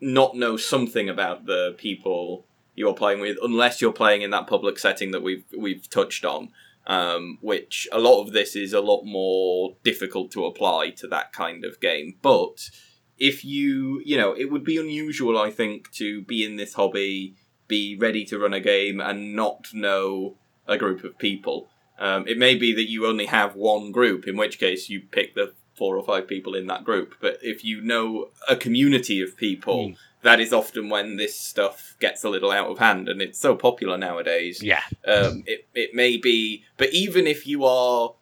[0.00, 4.78] not know something about the people you're playing with, unless you're playing in that public
[4.78, 6.50] setting that we've we've touched on.
[6.86, 11.32] Um, which a lot of this is a lot more difficult to apply to that
[11.32, 12.16] kind of game.
[12.22, 12.70] But
[13.18, 17.36] if you, you know, it would be unusual, I think, to be in this hobby,
[17.68, 21.68] be ready to run a game, and not know a group of people.
[21.98, 25.34] Um, it may be that you only have one group, in which case you pick
[25.34, 27.08] the four or five people in that group.
[27.24, 29.96] But if you know a community of people, Mm.
[30.22, 33.52] that is often when this stuff gets a little out of hand, and it's so
[33.56, 38.14] popular nowadays yeah, um, it it may be, but even if you are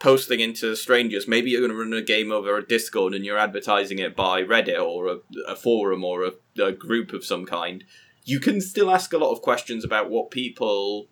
[0.00, 3.38] posting into strangers, maybe you're going to run a game over a Discord and you're
[3.48, 5.18] advertising it by Reddit or a,
[5.48, 7.84] a forum or a, a group of some kind.
[8.24, 11.08] You can still ask a lot of questions about what people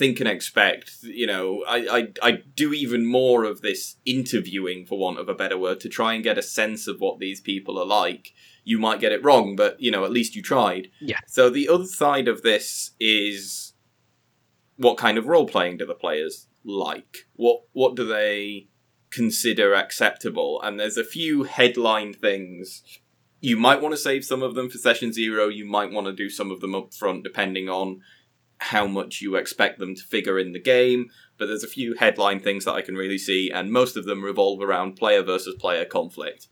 [0.00, 1.02] think and expect.
[1.02, 5.34] You know, I, I I do even more of this interviewing, for want of a
[5.34, 8.32] better word, to try and get a sense of what these people are like.
[8.64, 10.88] You might get it wrong, but you know, at least you tried.
[11.00, 11.20] Yeah.
[11.28, 13.74] So the other side of this is
[14.76, 17.28] what kind of role playing do the players like?
[17.34, 18.68] What what do they
[19.10, 20.60] consider acceptable?
[20.62, 22.82] And there's a few headline things.
[23.42, 25.48] You might want to save some of them for session zero.
[25.48, 28.00] You might want to do some of them up front, depending on
[28.60, 31.10] how much you expect them to figure in the game.
[31.38, 34.22] But there's a few headline things that I can really see, and most of them
[34.22, 36.46] revolve around player versus player conflict.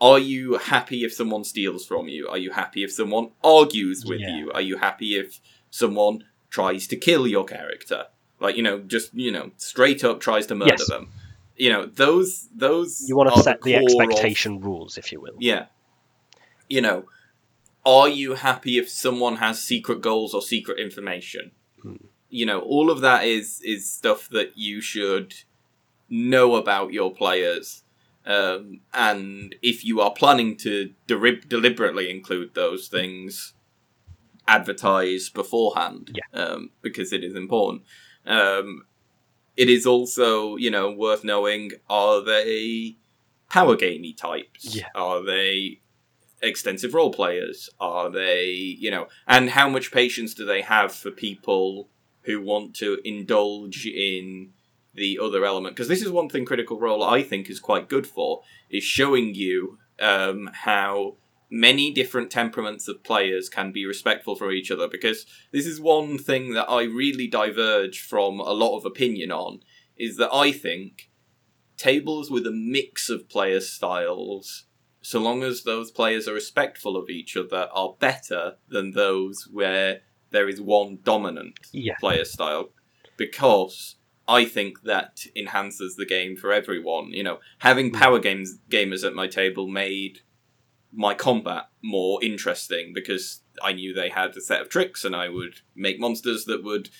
[0.00, 2.28] Are you happy if someone steals from you?
[2.28, 4.36] Are you happy if someone argues with Yeah.
[4.36, 4.52] you?
[4.52, 5.40] Are you happy if
[5.70, 8.04] someone tries to kill your character?
[8.38, 10.88] Like, you know, just, you know, straight up tries to murder Yes.
[10.88, 11.08] them.
[11.56, 15.36] You know, those those you want to set the, of- expectation rules, if you will.
[15.40, 15.66] yeah.
[16.68, 17.06] You know,
[17.86, 21.52] are you happy if someone has secret goals or secret information?
[21.80, 21.94] Hmm.
[22.28, 25.34] You know, all of that is is stuff that you should
[26.10, 27.84] know about your players.
[28.26, 33.54] Um, and if you are planning to de- deliberately include those things,
[34.48, 36.18] advertise beforehand.
[36.18, 36.40] Yeah.
[36.40, 37.82] Um, because it is important.
[38.26, 38.82] Um,
[39.56, 42.96] it is also, you know, worth knowing are they
[43.48, 44.74] power gamey types?
[44.74, 44.88] Yeah.
[44.96, 45.80] Are they
[46.42, 47.70] extensive role players?
[47.80, 51.88] Are they, you know, and how much patience do they have for people
[52.22, 54.52] who want to indulge in
[54.94, 55.76] the other element?
[55.76, 59.34] Because this is one thing Critical Role I think is quite good for is showing
[59.34, 61.16] you um, how
[61.48, 66.18] many different temperaments of players can be respectful for each other because this is one
[66.18, 69.60] thing that I really diverge from a lot of opinion on
[69.96, 71.08] is that I think
[71.76, 74.64] tables with a mix of player styles
[75.06, 80.00] so long as those players are respectful of each other are better than those where
[80.30, 81.94] there is one dominant Yeah.
[82.00, 82.70] player style
[83.16, 83.94] because
[84.26, 87.12] I think that enhances the game for everyone.
[87.12, 87.94] You know, having mm.
[87.94, 90.22] power games gamers at my table made
[90.92, 95.28] my combat more interesting because I knew they had a set of tricks and I
[95.28, 96.90] would make monsters that would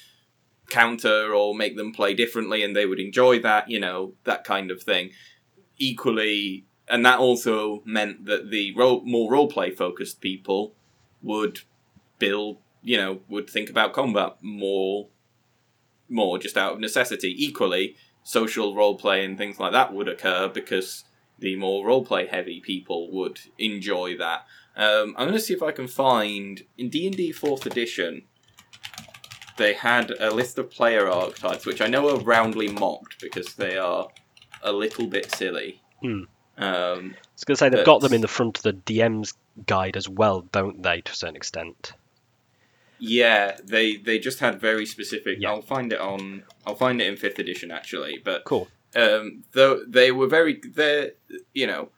[0.71, 4.71] counter or make them play differently and they would enjoy that, you know, that kind
[4.71, 5.11] of thing.
[5.77, 10.75] Equally, and that also meant that the role, more roleplay focused people
[11.23, 11.61] would
[12.19, 15.09] build, you know, would think about combat more,
[16.09, 17.35] more just out of necessity.
[17.45, 21.05] Equally, social roleplay and things like that would occur because
[21.39, 24.47] the more roleplay heavy people would enjoy that.
[24.77, 28.23] Um, I'm going to see if I can find in D and D Fourth Edition.
[29.57, 33.79] They had a list of player archetypes, which I know are roundly mocked because they
[33.79, 34.09] are
[34.63, 35.81] a little bit silly.
[36.03, 36.25] Hmm.
[36.59, 38.73] Um, I was going to say they've But- got them in the front of the
[38.73, 39.35] DM's
[39.67, 41.01] guide as well, don't they?
[41.03, 41.93] To a certain extent.
[42.99, 45.39] yeah, they they just had very specific.
[45.41, 45.51] Yeah.
[45.51, 46.45] I'll find it on.
[46.67, 48.69] I'll find it in fifth edition actually, but Cool.
[48.95, 51.11] um, though they were very they
[51.53, 51.91] you know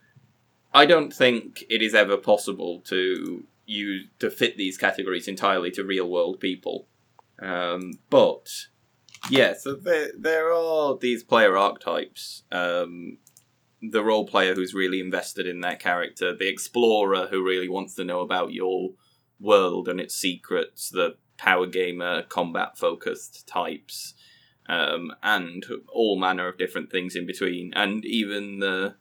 [0.75, 5.83] i don't think it is ever possible to use to fit these categories entirely to
[5.85, 6.87] real world people
[7.41, 8.51] um, but
[9.31, 13.17] yeah so there there are these player archetypes um,
[13.81, 18.05] the role player who's really invested in their character the explorer who really wants to
[18.05, 18.91] know about your
[19.41, 24.15] world and its secrets the power gamer combat focused types
[24.69, 28.97] um, and all manner of different things in between, and even the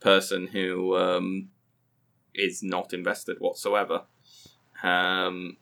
[0.00, 1.48] person who um,
[2.34, 4.02] is not invested whatsoever.
[4.82, 5.56] Um,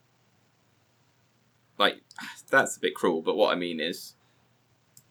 [1.77, 2.01] like
[2.49, 4.15] that's a bit cruel, but what I mean is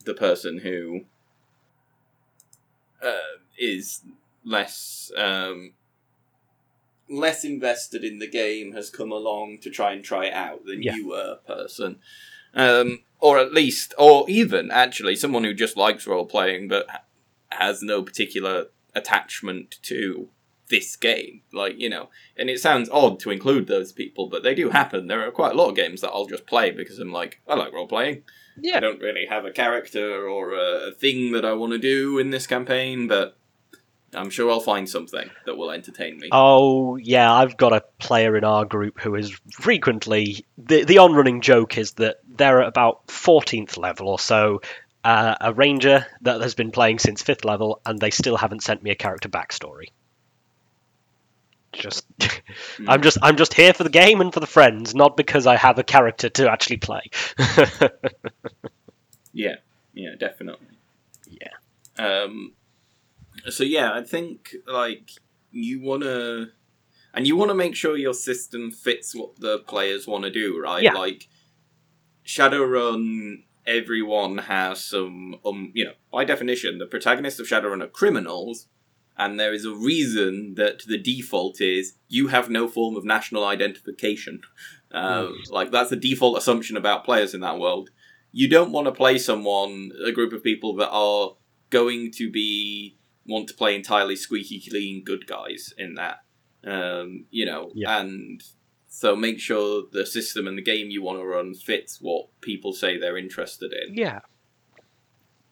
[0.05, 1.03] the person who
[3.05, 4.03] uh, is
[4.45, 5.73] less um,
[7.09, 10.83] less invested in the game has come along to try and try it out than
[10.83, 10.95] Yeah.
[10.95, 12.01] you were person
[12.55, 16.87] um, or at least, or even actually, someone who just likes role playing but
[17.51, 20.29] has no particular attachment to
[20.75, 21.43] this game.
[21.53, 25.07] Like you know, and it sounds odd to include those people, but they do happen.
[25.07, 27.55] There are quite a lot of games that I'll just play because I'm like, I
[27.55, 28.23] like role playing.
[28.61, 28.77] Yeah.
[28.77, 32.19] I don't really have a character or a, a thing that I want to do
[32.19, 33.37] in this campaign, but
[34.15, 36.29] I'm sure I'll find something that will entertain me.
[36.31, 41.41] Oh yeah, I've got a player in our group who is frequently the the on-running
[41.41, 44.61] joke is that they're at about 14th level or so,
[45.05, 48.83] uh, a ranger that has been playing since fifth level, and they still haven't sent
[48.83, 49.89] me a character backstory.
[51.77, 52.07] Just,
[52.89, 55.57] I'm just I'm just here for the game and for the friends, not because I
[55.57, 57.03] have a character to actually play.
[59.35, 59.57] Yeah,
[59.93, 60.79] yeah, definitely.
[61.29, 61.51] Yeah.
[61.99, 62.55] Um.
[63.51, 65.11] So yeah, I think like
[65.51, 66.53] you wanna,
[67.13, 70.83] and you wanna make sure your system fits what the players want to do, right?
[70.83, 70.93] Yeah.
[70.93, 71.29] Like
[72.25, 78.69] Shadowrun, everyone has some, um, you know, by definition, the protagonists of Shadowrun are criminals.
[79.17, 83.45] And there is a reason that the default is you have no form of national
[83.45, 84.41] identification.
[84.93, 87.91] Uh, Like that's the default assumption about players in that world
[88.37, 91.37] you don't want to play someone, a group of people that are
[91.71, 96.17] going to be want to play entirely squeaky clean good guys in that.
[96.67, 98.01] Um, you know, Yeah.
[98.01, 98.43] and
[98.89, 102.73] so make sure the system and the game you want to run fits what people
[102.73, 103.95] say they're interested in.
[103.95, 104.19] Yeah.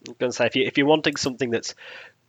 [0.09, 1.77] I'm going to say if you if you're wanting something that's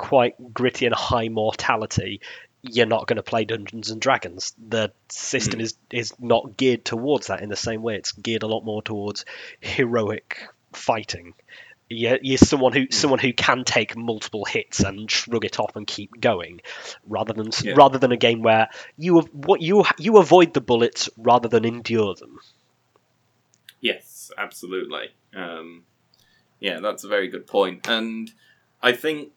[0.03, 2.19] quite gritty and high mortality,
[2.61, 4.53] you're not going to play Dungeons and Dragons.
[4.67, 7.95] The system is is not geared towards that in the same way.
[7.95, 9.23] It's geared a lot more towards
[9.61, 10.39] heroic
[10.73, 11.33] fighting.
[11.89, 15.87] You're, you're someone who someone who can take multiple hits and shrug it off and
[15.87, 16.61] keep going,
[17.07, 17.75] rather than Yeah.
[17.77, 22.15] rather than a game where you what you you avoid the bullets rather than endure
[22.15, 22.39] them.
[23.79, 25.11] Yes, absolutely.
[25.35, 25.83] Um,
[26.59, 27.87] yeah, that's a very good point.
[27.87, 28.31] And
[28.81, 29.31] I think,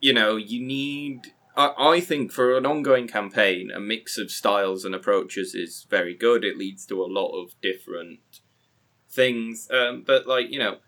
[0.00, 1.32] you know, you need.
[1.56, 6.14] I, I think for an ongoing campaign, a mix of styles and approaches is very
[6.14, 6.44] good.
[6.44, 8.20] It leads to a lot of different
[9.08, 9.68] things.
[9.70, 10.78] Um, but, like, you know.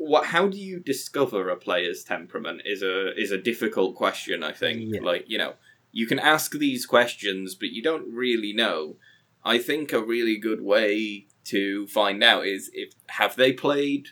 [0.00, 0.26] What?
[0.26, 2.62] How do you discover a player's temperament?
[2.64, 4.44] Is a is a difficult question.
[4.44, 4.94] I think.
[4.94, 5.00] Yeah.
[5.02, 5.54] Like you know,
[5.90, 8.96] you can ask these questions, but you don't really know.
[9.44, 14.08] I think a really good way to find out is if have they played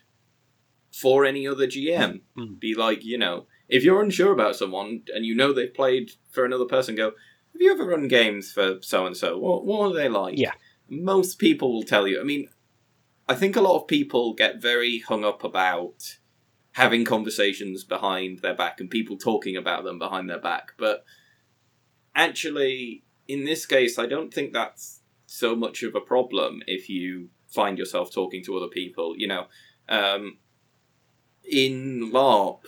[0.90, 2.20] for any other GM?
[2.38, 2.58] Mm.
[2.58, 6.44] Be like, you know, if you're unsure about someone and you know they've played for
[6.44, 7.12] another person, go,
[7.52, 9.38] have you ever run games for so and so?
[9.38, 10.38] What what are they like?
[10.38, 10.52] Yeah.
[10.88, 12.20] Most people will tell you.
[12.20, 12.48] I mean,
[13.28, 16.18] I think a lot of people get very hung up about
[16.72, 21.04] having conversations behind their back and people talking about them behind their back, but
[22.14, 27.30] actually in this case I don't think that's so much of a problem if you
[27.48, 29.46] find yourself talking to other people, you know.
[29.88, 30.38] Um,
[31.44, 32.64] in LARP,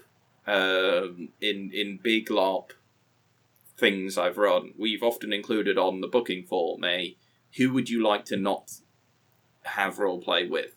[0.48, 2.70] um, in in big LARP
[3.76, 7.16] things I've run, we've often included on the booking form a
[7.56, 8.72] who would you like to not
[9.64, 10.74] have roleplay with,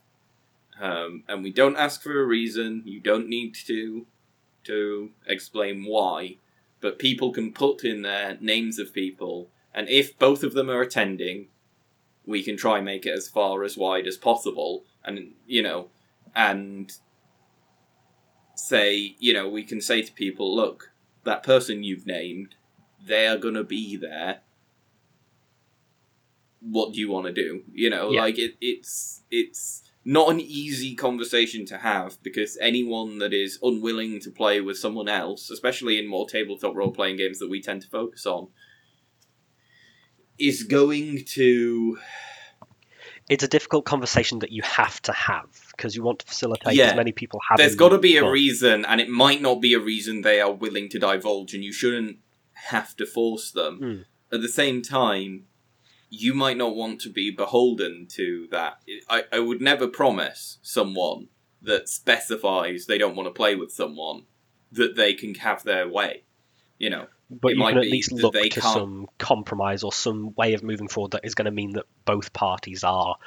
[0.80, 2.84] um, and we don't ask for a reason.
[2.86, 4.05] You don't need to
[4.65, 6.36] to explain why,
[6.82, 10.82] but people can put in their names of people, and if both of them are
[10.82, 11.47] attending,
[12.26, 15.88] we can try and make it as far as wide as possible, and you know,
[16.36, 16.91] and
[18.62, 20.91] say, you know, we can say to people, look,
[21.24, 22.55] that person you've named,
[23.05, 24.41] they are gonna be there.
[26.59, 27.64] What do you want to do?
[27.74, 28.22] You know, Yeah.
[28.22, 34.20] like it, it's it's not an easy conversation to have because anyone that is unwilling
[34.22, 37.82] to play with someone else, especially in more tabletop role playing games that we tend
[37.84, 38.47] to focus on,
[40.39, 41.97] is going to
[43.32, 46.88] It's a difficult conversation that you have to have because you want to facilitate Yeah.
[46.89, 47.63] as many people having.
[47.63, 50.51] There's got to be a reason, and it might not be a reason they are
[50.51, 52.17] willing to divulge, and you shouldn't
[52.71, 53.79] have to force them.
[53.79, 54.05] Mm.
[54.36, 55.45] At the same time,
[56.09, 58.82] you might not want to be beholden to that.
[59.09, 61.29] I, I would never promise someone
[61.61, 64.23] that specifies they don't want to play with someone
[64.73, 66.23] that they can have their way.
[66.82, 70.55] You know, But you can at least look to can't- some compromise or some way
[70.55, 73.17] of moving forward that is going to mean that both parties are,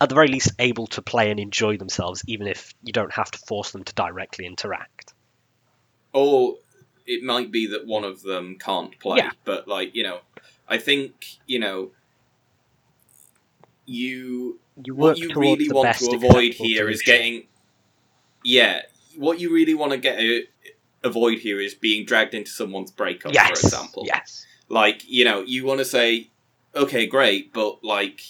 [0.00, 3.30] at the very least, able to play and enjoy themselves, even if you don't have
[3.30, 5.14] to force them to directly interact.
[6.12, 6.56] or
[7.06, 9.30] it might be that one of them can't play Yeah.
[9.44, 10.20] but like you know
[10.68, 11.90] i think you know
[13.86, 17.46] you You what you really want to avoid here is getting
[18.44, 18.82] yeah
[19.16, 20.44] what you really want to get uh,
[21.04, 24.46] avoid here is being dragged into someone's breakup yes, for example Yes.
[24.68, 26.30] like you know you want to say
[26.74, 28.20] okay great but like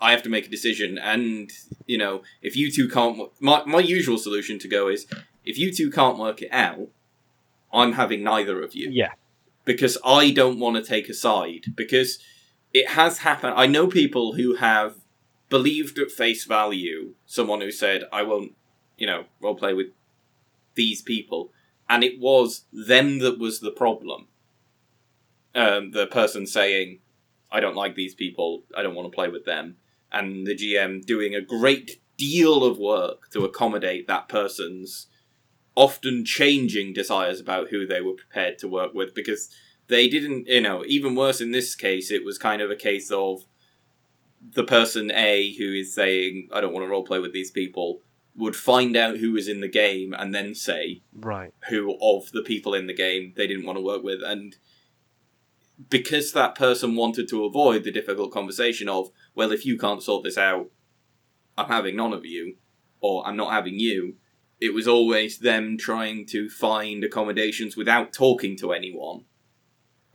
[0.00, 1.50] i have to make a decision and
[1.86, 5.06] you know if you two can't my, my usual solution to go is
[5.44, 6.88] if you two can't work it out
[7.72, 9.12] i'm having neither of you Yeah.
[9.64, 12.18] because I don't want to take a side because
[12.74, 13.54] it has happened.
[13.56, 14.96] I know people who have
[15.48, 18.52] believed at face value someone who said, "I won't,
[18.98, 19.88] you know, role play with
[20.74, 21.52] these people,"
[21.88, 24.28] and it was them that was the problem.
[25.54, 27.00] Um, the person saying,
[27.50, 28.64] "I don't like these people.
[28.76, 29.76] I don't want to play with them,"
[30.10, 35.08] and the GM doing a great deal of work to accommodate that person's
[35.76, 39.50] often changing desires about who they were prepared to work with because
[39.88, 43.10] they didn't you know even worse in this case it was kind of a case
[43.10, 43.42] of
[44.54, 48.00] the person a who is saying i don't want to roleplay with these people
[48.36, 51.52] would find out who was in the game and then say Right.
[51.68, 54.56] who of the people in the game they didn't want to work with and
[55.90, 60.22] because that person wanted to avoid the difficult conversation of well if you can't sort
[60.24, 60.70] this out
[61.58, 62.56] i'm having none of you
[63.00, 64.14] or i'm not having you
[64.60, 69.24] it was always them trying to find accommodations without talking to anyone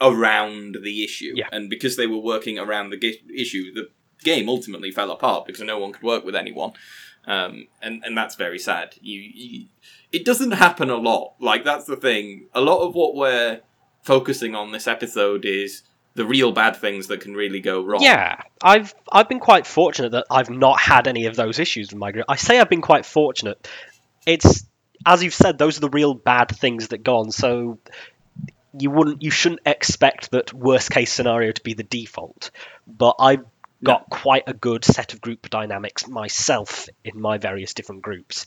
[0.01, 1.49] around the issue Yeah.
[1.51, 3.89] and because they were working around the issue the
[4.23, 6.71] game ultimately fell apart because no one could work with anyone
[7.29, 8.95] um, and and that's very sad.
[9.01, 9.65] You, you,
[10.11, 11.35] it doesn't happen a lot.
[11.39, 12.47] Like that's the thing.
[12.53, 13.61] A lot of what we're
[14.01, 15.83] focusing on this episode is
[16.15, 18.01] the real bad things that can really go wrong.
[18.01, 21.99] Yeah, I've I've been quite fortunate that I've not had any of those issues with
[21.99, 22.25] my group.
[22.27, 23.69] I say I've been quite fortunate.
[24.25, 24.65] It's
[25.05, 27.31] as you've said, those are the real bad things that go on.
[27.31, 27.77] So
[28.77, 32.51] you wouldn't, you shouldn't expect that worst case scenario to be the default.
[32.87, 33.45] But I've
[33.83, 38.45] got quite a good set of group dynamics myself in my various different groups.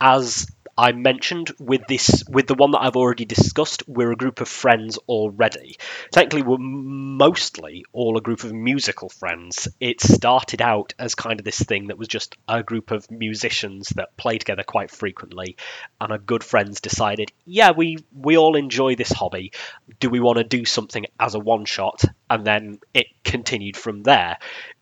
[0.00, 0.46] As
[0.78, 4.48] I mentioned with this, with the one that I've already discussed, we're a group of
[4.48, 5.78] friends already.
[6.12, 9.68] Technically, we're mostly all a group of musical friends.
[9.80, 13.88] It started out as kind of this thing that was just a group of musicians
[13.96, 15.56] that play together quite frequently,
[15.98, 19.52] and our good friends decided, yeah, we we all enjoy this hobby.
[19.98, 22.04] Do we want to do something as a one shot?
[22.28, 24.38] And then it continued from there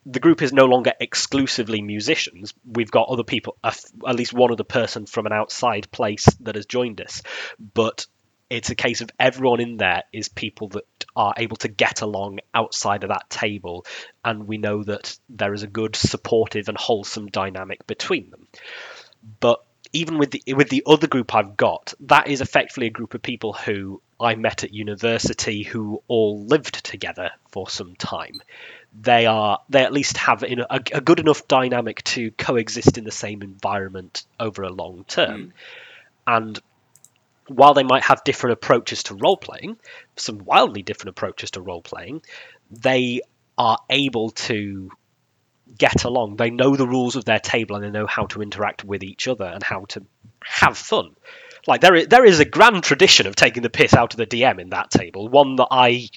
[0.06, 2.52] the group is no longer exclusively musicians.
[2.64, 3.80] We've got other people, at
[4.14, 7.22] least one other person from an outside place that has joined us.
[7.58, 8.06] But
[8.50, 10.84] it's a case of everyone in there is people that
[11.16, 13.86] are able to get along outside of that table,
[14.24, 18.46] and we know that there is a good, supportive, and wholesome dynamic between them.
[19.40, 23.14] But even with the with the other group I've got, that is effectively a group
[23.14, 28.40] of people who I met at university who all lived together for some time
[28.98, 33.04] they are they at least have in a, a good enough dynamic to coexist in
[33.04, 35.50] the same environment over a long term hmm.
[36.26, 36.60] and
[37.48, 39.76] while they might have different approaches to role playing
[40.16, 42.22] some wildly different approaches to role playing
[42.70, 43.20] they
[43.58, 44.90] are able to
[45.76, 46.36] get along.
[46.36, 49.28] They know the rules of their table and they know how to interact with each
[49.28, 50.04] other and how to
[50.44, 51.14] have fun.
[51.66, 54.26] Like there is, there is a grand tradition of taking the piss out of the
[54.26, 56.08] DM in that table, one that I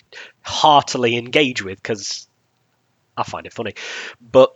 [0.42, 2.28] heartily engage with because
[3.16, 3.74] I find it funny.
[4.20, 4.54] But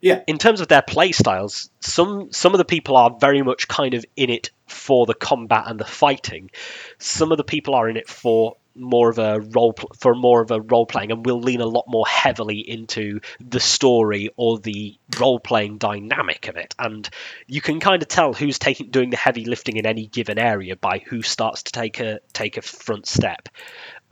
[0.00, 0.22] Yeah.
[0.26, 3.94] in terms of their play styles, some some of the people are very much kind
[3.94, 6.50] of in it for the combat and the fighting.
[6.98, 10.50] Some of the people are in it for more of a role for more of
[10.50, 14.96] a role playing and will lean a lot more heavily into the story or the
[15.18, 16.74] role playing dynamic of it.
[16.78, 17.08] And
[17.46, 20.76] you can kind of tell who's taking doing the heavy lifting in any given area
[20.76, 23.48] by who starts to take a take a front step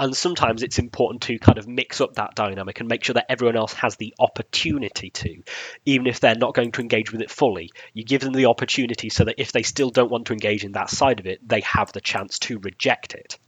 [0.00, 3.26] and sometimes it's important to kind of mix up that dynamic and make sure that
[3.30, 5.42] everyone else has the opportunity to.
[5.84, 9.08] Even if they're not going to engage with it fully you give them the opportunity
[9.08, 11.60] so that if they still don't want to engage in that side of it they
[11.60, 13.38] have the chance to reject it.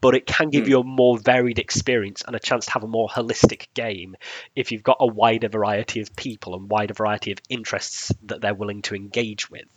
[0.00, 0.70] But it can give Hmm.
[0.70, 4.16] you a more varied experience and a chance to have a more holistic game
[4.54, 8.54] if you've got a wider variety of people and wider variety of interests that they're
[8.54, 9.68] willing to engage with.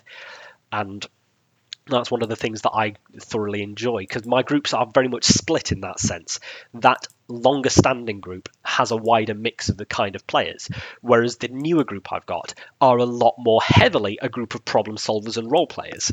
[0.72, 1.06] And
[1.88, 5.26] that's one of the things that I thoroughly enjoy because my groups are very much
[5.26, 6.40] split in that sense.
[6.76, 10.70] That longer standing group has a wider mix of the kind of players,
[11.02, 14.98] whereas the newer group I've got are a lot more heavily a group of problem
[14.98, 16.12] solvers and role players.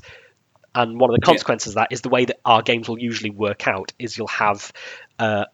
[0.74, 1.26] And one of the Yeah.
[1.26, 4.28] consequences of that is the way that our games will usually work out is you'll
[4.28, 4.72] have
[5.18, 5.46] uh,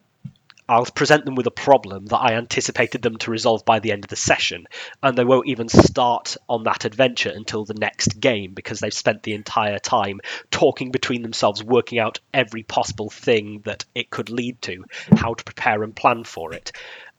[0.68, 4.04] I'll present them with a problem that I anticipated them to resolve by the end
[4.04, 4.66] of the session,
[5.02, 9.22] and they won't even start on that adventure until the next game because they've spent
[9.22, 14.60] the entire time talking between themselves, working out every possible thing that it could lead
[14.62, 14.84] to,
[15.14, 16.72] how to prepare and plan for it,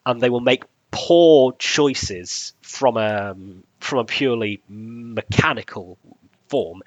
[0.04, 3.36] and they will make poor choices from a
[3.80, 5.98] from a purely mechanical
[6.48, 6.82] form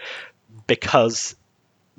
[0.67, 1.35] because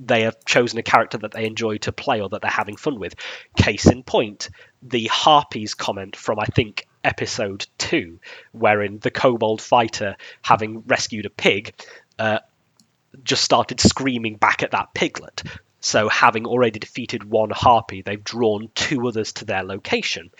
[0.02, 2.98] they have chosen a character that they enjoy to play or that they're having fun
[2.98, 3.14] with.
[3.56, 4.48] Case in point,
[4.82, 8.18] the Harpies comment from I think episode two,
[8.52, 11.74] wherein the kobold fighter, having rescued a pig,
[12.18, 12.38] uh,
[13.22, 15.42] just started screaming back at that piglet.
[15.80, 20.30] So, having already defeated one harpy, they've drawn two others to their location.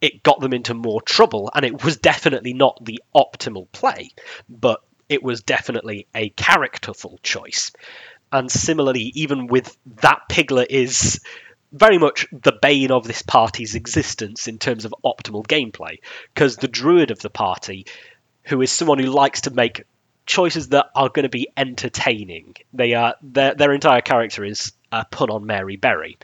[0.00, 4.10] It got them into more trouble, and it was definitely not the optimal play,
[4.48, 7.72] but it was definitely a characterful choice.
[8.32, 11.20] And similarly, even with that piglet is
[11.70, 15.98] very much the bane of this party's existence in terms of optimal gameplay,
[16.34, 17.86] because the druid of the party,
[18.44, 19.84] who is someone who likes to make
[20.24, 25.04] choices that are going to be entertaining, they are their their entire character is a
[25.04, 26.18] pun on Mary Berry.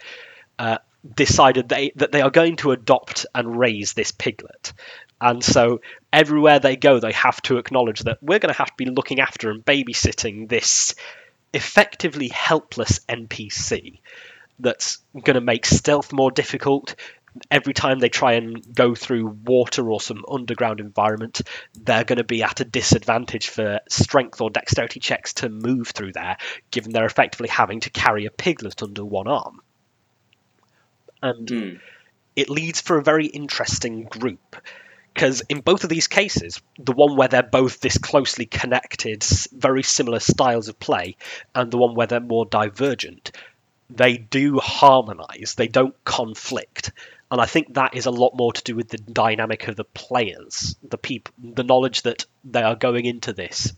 [0.59, 0.79] Uh,
[1.15, 4.73] decided they that they are going to adopt and raise this piglet.
[5.21, 5.81] And so
[6.13, 9.21] everywhere they go, they have to acknowledge that we're going to have to be looking
[9.21, 10.95] after and babysitting this
[11.53, 14.01] effectively helpless NPC
[14.59, 16.95] that's going to make stealth more difficult.
[17.51, 21.43] Every time they try and go through water or some underground environment,
[21.75, 26.13] they're going to be at a disadvantage for strength or dexterity checks to move through
[26.13, 26.37] there,
[26.71, 29.61] given they're effectively having to carry a piglet under one arm.
[31.23, 31.77] And Hmm.
[32.35, 34.57] it leads for a very interesting group
[35.19, 39.83] because in both of these cases the one where they're both this closely connected very
[39.83, 41.17] similar styles of play
[41.57, 43.33] and the one where they're more divergent
[43.91, 46.93] they do harmonize they don't conflict
[47.33, 49.83] and i think that is a lot more to do with the dynamic of the
[49.83, 53.73] players the people the knowledge that they are going into this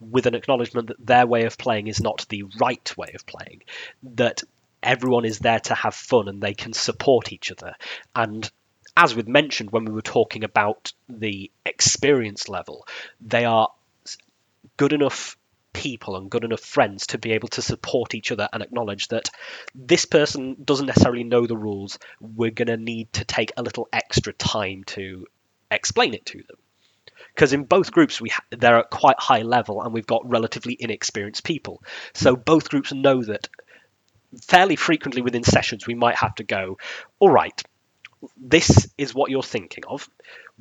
[0.00, 3.62] with an acknowledgement that their way of playing is not the right way of playing
[4.02, 4.42] that
[4.82, 7.74] everyone is there to have fun and they can support each other.
[8.14, 8.48] And
[8.98, 12.84] as we've mentioned when we were talking about the experience level,
[13.20, 13.68] they are
[14.76, 15.36] good enough
[15.72, 19.30] people and good enough friends to be able to support each other and acknowledge that
[19.72, 22.00] this person doesn't necessarily know the rules.
[22.20, 25.28] We're going to need to take a little extra time to
[25.70, 26.56] explain it to them.
[27.32, 30.76] Because in both groups, we ha- they're at quite high level, and we've got relatively
[30.78, 31.84] inexperienced people.
[32.14, 33.48] So both groups know that
[34.42, 36.76] fairly frequently within sessions we might have to go
[37.18, 37.62] all right
[38.36, 40.08] this is what you're thinking of.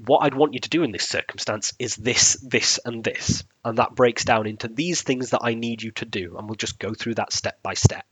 [0.05, 3.43] What i'd want you to do in this circumstance is this this and this.
[3.65, 6.37] And that breaks down into these things that i need you to do.
[6.37, 8.05] And we'll just go through that step by step.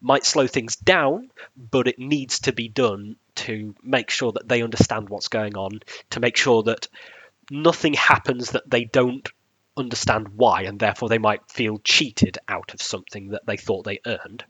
[0.00, 4.62] Might slow things down but it needs to be done to make sure that they
[4.62, 5.80] understand what's going on
[6.10, 6.88] to make sure that
[7.50, 9.28] nothing happens that they don't
[9.76, 14.00] understand why and therefore they might feel cheated out of something that they thought they
[14.06, 14.44] earned.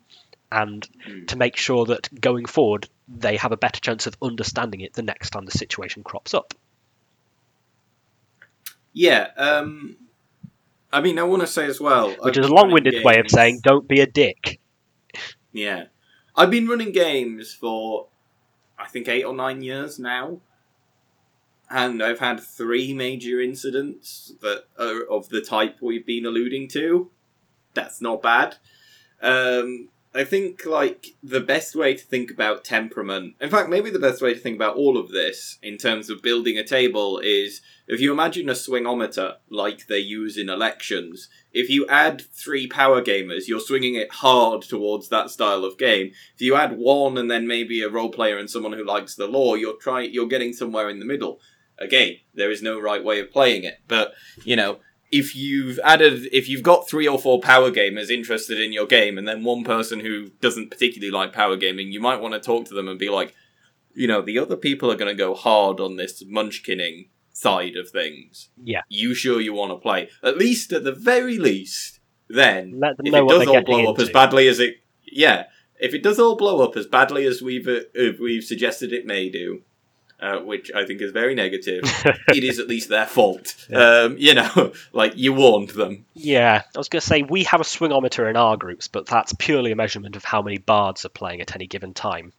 [0.52, 1.26] And Mm.
[1.28, 5.02] to make sure that going forward they have a better chance of understanding it the
[5.02, 6.54] next time the situation crops up.
[8.92, 9.28] Yeah.
[9.36, 9.96] Um,
[10.92, 13.04] I mean, I want to say as well, Which I've is a long winded running
[13.04, 14.58] way of saying don't be a dick.
[15.52, 15.84] Yeah.
[16.34, 18.08] I've been running games for,
[18.78, 20.40] I think, eight or nine years now.
[21.70, 27.10] and I've had three major incidents that are of the type we've been alluding to.
[27.74, 28.56] That's not bad.
[29.20, 33.98] Um, I think like the best way to think about temperament, in fact, maybe the
[33.98, 37.60] best way to think about all of this in terms of building a table is
[37.86, 43.02] if you imagine a swingometer like they use in elections, if you add three power
[43.02, 46.12] gamers, you're swinging it hard towards that style of game.
[46.34, 49.26] If you add one and then maybe a role player and someone who likes the
[49.26, 51.40] lore, you're trying, you're getting somewhere in the middle.
[51.78, 54.14] Again, there is no right way of playing it, but
[54.44, 54.78] you know,
[55.10, 59.18] if you've added if you've got three or four power gamers interested in your game
[59.18, 62.66] and then one person who doesn't particularly like power gaming you might want to talk
[62.66, 63.34] to them and be like
[63.94, 67.90] you know the other people are going to go hard on this munchkinning side of
[67.90, 68.48] things.
[68.62, 68.80] Yeah.
[68.88, 70.08] you sure you want to play?
[70.22, 74.48] At least at the very least then if it does all blow up as badly
[74.48, 75.44] as it yeah
[75.78, 79.28] if it does all blow up as badly as we've uh, we've suggested it may
[79.28, 79.62] do
[80.20, 81.82] uh, which I think is very negative.
[82.28, 83.54] it is at least their fault.
[83.72, 86.06] Um, you know, like you warned them.
[86.14, 89.32] Yeah, I was going to say we have a swingometer in our groups, but that's
[89.34, 92.32] purely a measurement of how many bards are playing at any given time,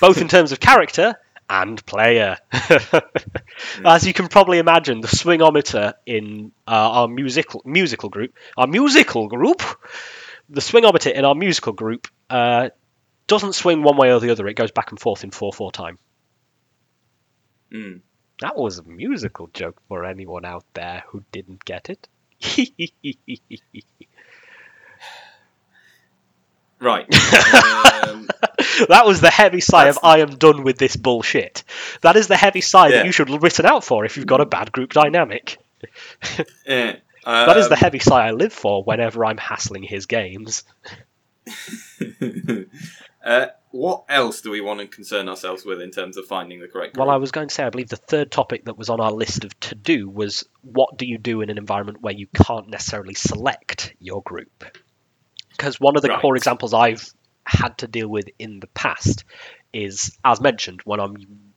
[0.00, 1.16] both in terms of character
[1.48, 2.38] and player.
[3.84, 9.28] As you can probably imagine, the swingometer in uh, our musical musical group, our musical
[9.28, 9.62] group,
[10.48, 12.70] the swingometer in our musical group uh,
[13.26, 14.46] doesn't swing one way or the other.
[14.46, 15.98] It goes back and forth in four four time.
[17.74, 18.00] Mm.
[18.40, 22.08] That was a musical joke for anyone out there who didn't get it.
[26.80, 27.04] Right.
[28.04, 28.28] um,
[28.88, 31.64] that was the heavy sigh of I am done with this bullshit.
[32.02, 32.96] That is the heavy sigh Yeah.
[32.96, 35.56] that you should have written out for if you've got a bad group dynamic.
[36.66, 40.64] eh, That is the um, heavy sigh I live for whenever I'm hassling his games.
[43.24, 46.68] uh, what else do we want to concern ourselves with in terms of finding the
[46.68, 46.96] correct?
[46.96, 49.10] Well, I was going to say, I believe the third topic that was on our
[49.10, 52.68] list of to do was what do you do in an environment where you can't
[52.68, 54.62] necessarily select your group?
[55.50, 56.20] Because one of the Right.
[56.20, 57.12] core examples I've
[57.44, 59.24] had to deal with in the past
[59.72, 61.16] is, as mentioned, when I've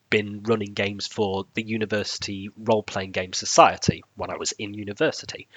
[0.10, 5.48] been running games for the University Role Playing Game Society when I was in university.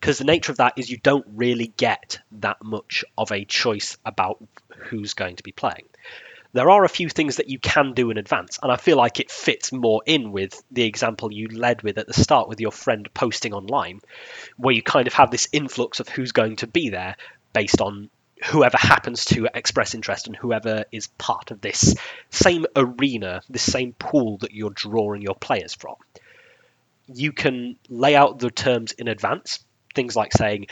[0.00, 3.96] Because the nature of that is you don't really get that much of a choice
[4.04, 4.42] about
[4.76, 5.84] who's going to be playing
[6.52, 9.20] there are a few things that you can do in advance, and I feel like
[9.20, 12.72] it fits more in with the example you led with at the start with your
[12.72, 14.00] friend posting online,
[14.56, 17.16] where you kind of have this influx of who's going to be there
[17.52, 18.08] based on
[18.44, 21.96] whoever happens to express interest and whoever is part of this
[22.30, 25.96] same arena, this same pool that you're drawing your players from.
[27.08, 29.64] You can lay out the terms in advance,
[29.94, 30.66] things like saying,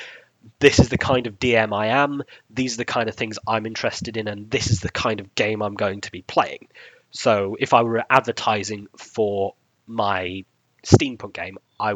[0.58, 3.66] this is the kind of DM I am, these are the kind of things I'm
[3.66, 6.68] interested in, and this is the kind of game I'm going to be playing.
[7.10, 9.54] So if I were advertising for
[9.86, 10.44] my
[10.84, 11.94] steampunk game, I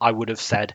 [0.00, 0.74] I would have said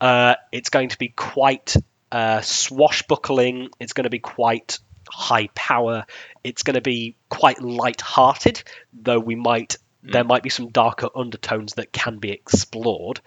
[0.00, 1.76] uh, it's going to be quite
[2.12, 3.70] uh, swashbuckling.
[3.80, 6.06] It's going to be quite high power.
[6.42, 8.62] It's going to be quite light-hearted,
[8.92, 13.20] though we might there might be some darker undertones that can be explored,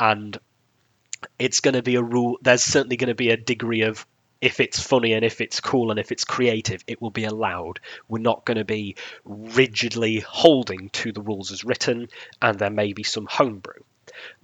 [0.00, 0.38] and
[1.38, 2.38] it's going to be a rule.
[2.42, 4.06] There's certainly going to be a degree of
[4.40, 7.80] if it's funny and if it's cool and if it's creative, it will be allowed.
[8.08, 12.08] We're not going to be rigidly holding to the rules as written,
[12.42, 13.80] and there may be some homebrew.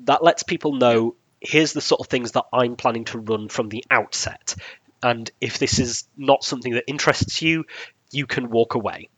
[0.00, 3.68] That lets people know here's the sort of things that I'm planning to run from
[3.68, 4.54] the outset.
[5.02, 7.64] And if this is not something that interests you,
[8.10, 9.08] you can walk away.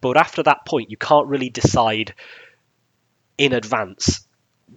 [0.00, 2.14] But after that point, you can't really decide
[3.38, 4.26] in advance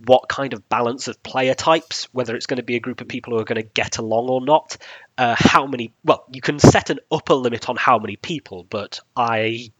[0.06, 3.08] what kind of balance of player types, whether it's going to be a group of
[3.08, 4.78] people who are going to get along or not,
[5.18, 5.94] uh, how many.
[6.04, 9.72] Well, you can set an upper limit on how many people, but I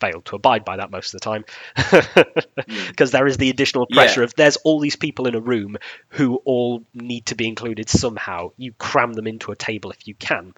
[0.00, 1.44] failed to abide by that most of the time
[2.86, 4.24] because there is the additional pressure Yeah.
[4.24, 5.76] of there's all these people in a room
[6.10, 8.52] who all need to be included somehow.
[8.56, 10.54] You cram them into a table if you can.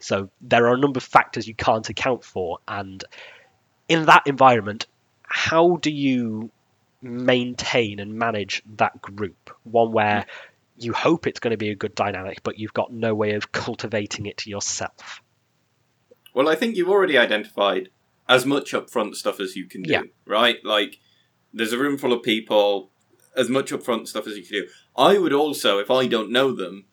[0.00, 3.02] So there are a number of factors you can't account for, and
[3.88, 4.86] in that environment,
[5.22, 6.50] how do you
[7.06, 9.50] maintain and manage that group?
[9.64, 10.26] One where
[10.78, 13.52] you hope it's going to be a good dynamic, but you've got no way of
[13.52, 15.22] cultivating it yourself.
[16.34, 17.88] Well, I think you've already identified
[18.28, 20.02] as much upfront stuff as you can do, Yeah.
[20.26, 20.56] right?
[20.64, 20.98] Like,
[21.52, 22.90] there's a room full of people,
[23.34, 24.68] as much upfront stuff as you can do.
[24.96, 26.86] I would also, if I don't know them,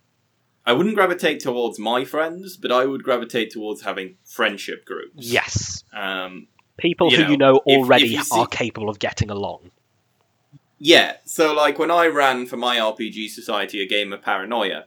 [0.65, 5.25] I wouldn't gravitate towards my friends, but I would gravitate towards having friendship groups.
[5.29, 5.83] Yes.
[5.91, 6.47] Um,
[6.77, 9.29] People You who know, you know if- if already you see- are capable of getting
[9.29, 9.71] along.
[10.85, 14.83] Yeah, so like when I ran for my RPG society a game of Paranoia,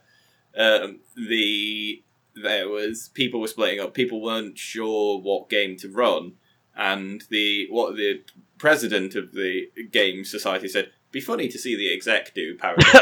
[0.54, 2.02] um, the
[2.34, 3.94] there was people were splitting up.
[3.94, 6.32] People weren't sure what game to run,
[6.76, 8.20] and the what the
[8.58, 13.00] president of the game society said, "Be funny to see the exec do paranoia."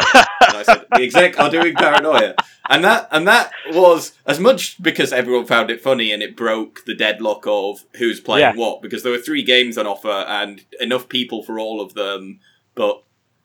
[0.48, 2.36] and I said, "The exec are doing paranoia,"
[2.70, 6.84] and that and that was as much because everyone found it funny and it broke
[6.84, 8.54] the deadlock of who's playing Yeah.
[8.54, 12.38] what because there were three games on offer and enough people for all of them,
[12.74, 13.04] but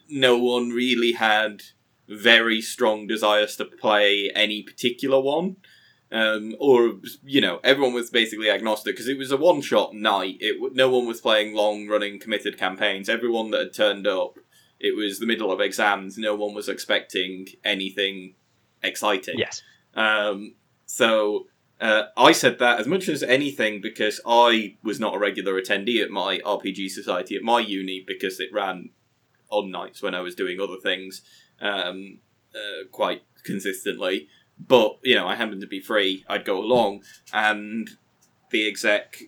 [0.09, 1.61] no one really had
[2.07, 5.57] very strong desires to play any particular one.
[6.11, 10.37] Um, or you know, everyone was basically agnostic because it was a one-shot night.
[10.39, 13.09] It no one was playing long-running committed campaigns.
[13.09, 14.39] Everyone that had turned up,
[14.79, 16.17] it was the middle of exams.
[16.17, 18.33] No one was expecting anything
[18.81, 19.37] exciting.
[19.37, 19.61] yes.
[19.93, 20.55] Um,
[20.87, 21.45] so
[21.79, 26.01] uh, I said that as much as anything because I was not a regular attendee
[26.01, 28.89] at my RPG society at my uni because it ran
[29.49, 31.21] on nights when I was doing other things
[31.61, 32.19] um,
[32.53, 34.27] uh, quite consistently.
[34.59, 36.25] But you know, I happened to be free.
[36.27, 37.89] I'd go along, and
[38.51, 39.23] the exec.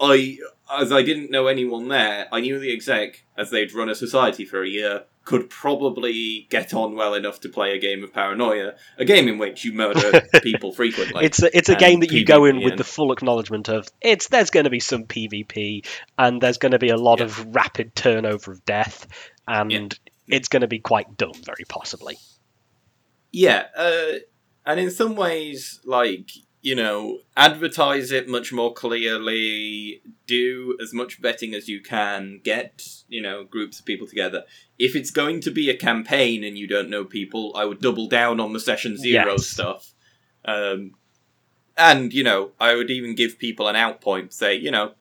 [0.00, 0.38] I,
[0.72, 4.44] as I didn't know anyone there, I knew the exec, as they'd run a society
[4.44, 8.72] for a year, could probably get on well enough to play a game of Paranoia,
[8.98, 11.24] a game in which you murder people frequently.
[11.24, 13.86] It's a, it's a game that you go in PvP with the full acknowledgement of
[14.00, 15.86] it's there's going to be some PvP
[16.18, 17.26] and there's going to be a lot Yeah.
[17.26, 19.06] of rapid turnover of death
[19.46, 19.96] and
[20.26, 22.16] it's going to be quite dumb, very possibly.
[23.30, 24.12] Yeah, uh,
[24.66, 26.30] and in some ways, like
[26.62, 30.00] you know, advertise it much more clearly.
[30.26, 32.40] Do as much vetting as you can.
[32.42, 34.44] Get you know groups of people together.
[34.78, 38.08] If it's going to be a campaign and you don't know people, I would double
[38.08, 39.46] down on the session zero Yes.
[39.46, 39.92] stuff.
[40.44, 40.92] Um,
[41.76, 44.32] and you know, I would even give people an out point.
[44.32, 44.92] Say, you know,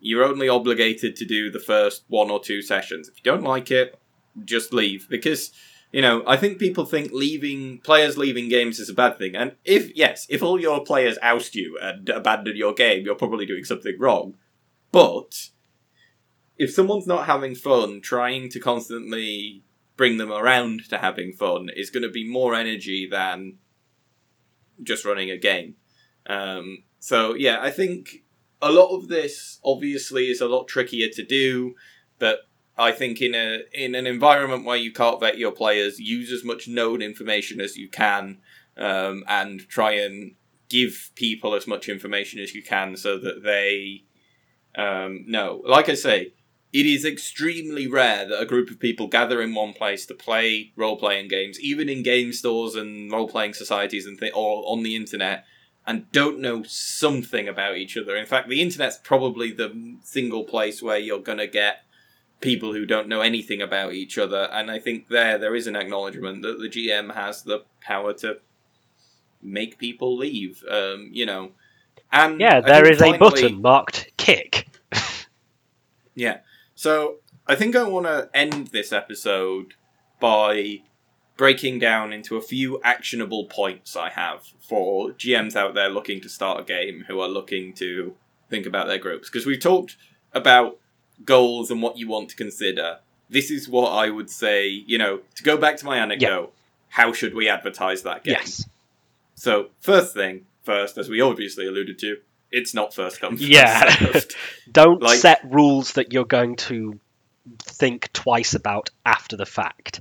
[0.00, 3.08] you're only obligated to do the first one or two sessions.
[3.08, 3.98] If you don't like it,
[4.44, 5.52] just leave because
[5.96, 9.34] you know, I think people think leaving players leaving games is a bad thing.
[9.34, 13.46] And if yes, if all your players oust you and abandon your game, you're probably
[13.46, 14.34] doing something wrong.
[14.92, 15.48] But
[16.58, 19.62] if someone's not having fun, trying to constantly
[19.96, 23.56] bring them around to having fun is going to be more energy than
[24.82, 25.76] just running a game.
[26.26, 28.22] Um, so yeah, I think
[28.60, 31.74] a lot of this obviously is a lot trickier to do,
[32.18, 32.40] but
[32.78, 36.44] I think in a in an environment where you can't vet your players, use as
[36.44, 38.38] much known information as you can,
[38.76, 40.34] um, and try and
[40.68, 44.04] give people as much information as you can so that they
[44.76, 45.62] um, know.
[45.64, 46.32] Like I say,
[46.72, 50.72] it is extremely rare that a group of people gather in one place to play
[50.76, 54.82] role playing games, even in game stores and role playing societies and th- or on
[54.82, 55.46] the internet,
[55.86, 58.16] and don't know something about each other.
[58.16, 61.85] In fact, the internet's probably the single place where you're gonna get
[62.40, 65.76] people who don't know anything about each other, and I think there there is an
[65.76, 68.38] acknowledgement that the GM has the power to
[69.42, 70.62] make people leave.
[70.70, 71.52] Um, you know,
[72.12, 74.68] and Yeah, there is is a button marked kick.
[76.14, 76.38] yeah.
[76.74, 77.16] So
[77.46, 79.74] I think I want to end this episode
[80.20, 80.82] by
[81.36, 86.28] breaking down into a few actionable points I have for GMs out there looking to
[86.28, 88.14] start a game who are looking to
[88.48, 89.28] think about their groups.
[89.28, 89.96] Because we've talked
[90.32, 90.78] about
[91.24, 92.98] goals and what you want to consider.
[93.28, 96.52] This is what I would say, you know, to go back to my anecdote,
[96.88, 98.36] how should we advertise that game?
[98.38, 98.64] Yes.
[99.34, 102.18] So, first thing first, as we obviously alluded to,
[102.52, 104.20] it's not first come, first Yeah.
[104.72, 106.98] Don't Like- set rules that you're going to
[107.62, 110.00] think twice about after the fact.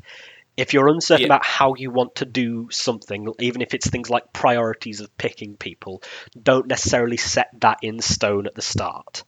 [0.57, 1.28] If you're uncertain Yeah.
[1.34, 5.57] about how you want to do something, even if it's things like priorities of picking
[5.57, 6.01] people,
[6.41, 9.24] don't necessarily set that in stone at the start.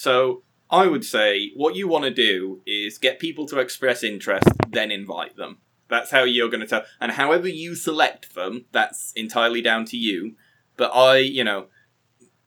[0.00, 4.48] So I would say what you want to do is get people to express interest,
[4.66, 5.58] then invite them.
[5.88, 6.84] That's how you're going to tell.
[7.02, 10.36] And however you select them, that's entirely down to you.
[10.78, 11.66] But I, you know,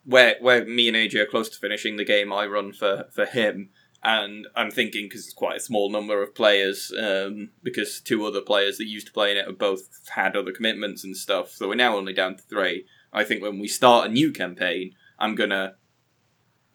[0.04, 3.28] where where me and AJ are close to finishing the game, I run for for
[3.28, 3.70] him,
[4.04, 8.42] and I'm thinking because it's quite a small number of players, um, because two other
[8.42, 11.52] players that used to play in it have both had other commitments and stuff.
[11.52, 12.88] So we're now only down to three.
[13.14, 15.76] I think when we start a new campaign, I'm gonna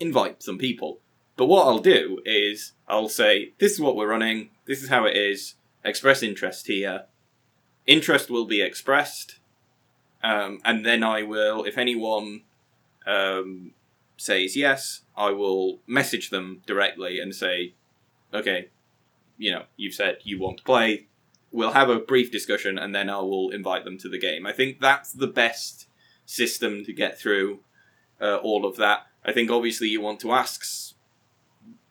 [0.00, 1.00] invite some people.
[1.36, 5.04] But what I'll do is I'll say, this is what we're running, this is how
[5.04, 7.04] it is, express interest here.
[7.86, 9.38] Interest will be expressed,
[10.22, 12.42] um, and then I will, if anyone
[13.06, 13.72] um,
[14.16, 17.74] says yes, I will message them directly and say,
[18.34, 18.68] okay,
[19.38, 21.06] you know, you've said you want to play,
[21.50, 24.44] we'll have a brief discussion, and then I will invite them to the game.
[24.44, 25.86] I think that's the best
[26.26, 27.60] system to get through
[28.20, 29.06] uh, all of that.
[29.24, 30.94] I think obviously you want to ask,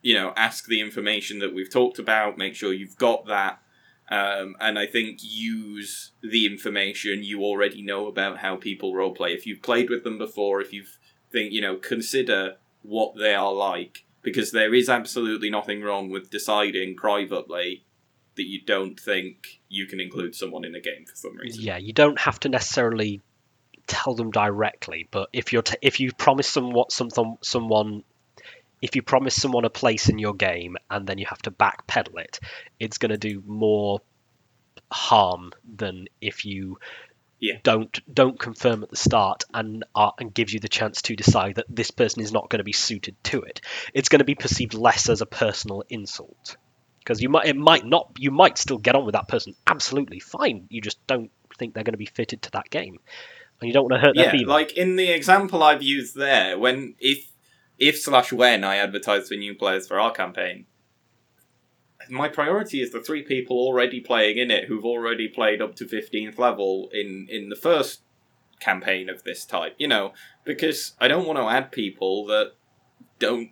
[0.02, 2.38] you know, ask the information that we've talked about.
[2.38, 3.60] Make sure you've got that,
[4.10, 9.36] um, and I think use the information you already know about how people roleplay.
[9.36, 10.98] If you've played with them before, if you've
[11.32, 16.30] think you know, consider what they are like because there is absolutely nothing wrong with
[16.30, 17.86] deciding privately
[18.36, 21.62] that you don't think you can include someone in a game for some reason.
[21.62, 23.22] Yeah, you don't have to necessarily
[23.88, 28.04] tell them directly, but if you're t- if you promise what something someone
[28.82, 32.20] if you promise someone a place in your game and then you have to backpedal
[32.20, 32.40] it,
[32.80, 34.00] it's going to do more
[34.92, 36.78] harm than if you
[37.40, 37.60] Yeah.
[37.64, 41.56] don't don't confirm at the start and uh, and gives you the chance to decide
[41.56, 43.62] that this person is not going to be suited to it.
[43.94, 46.58] It's going to be perceived less as a personal insult
[47.00, 50.20] because you might it might not you might still get on with that person absolutely
[50.20, 50.68] fine.
[50.70, 53.00] You just don't think they're going to be fitted to that game,
[53.60, 54.48] and you don't want to hurt their Yeah, feelings.
[54.50, 57.32] like in the example I've used there, when if
[57.78, 60.66] if slash when I advertise for new players for our campaign,
[62.10, 65.88] my priority is the three people already playing in it who've already played up to
[65.88, 68.02] fifteenth level in in the first
[68.60, 69.76] campaign of this type.
[69.78, 70.14] You know,
[70.46, 72.54] because I don't want to add people that
[73.20, 73.50] don't.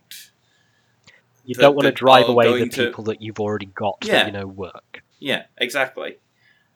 [1.44, 3.98] you that- don't want to drive away the going to- people that you've already got
[4.04, 4.14] Yeah.
[4.14, 5.04] that you know work.
[5.20, 6.18] Yeah, exactly.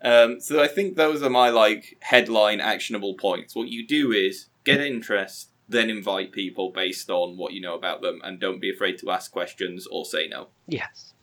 [0.02, 3.56] Um, so I think those are my like headline actionable points.
[3.56, 8.02] What you do is get interest, then invite people based on what you know about
[8.02, 10.48] them, and don't be afraid to ask questions or say no.
[10.68, 11.14] Yes.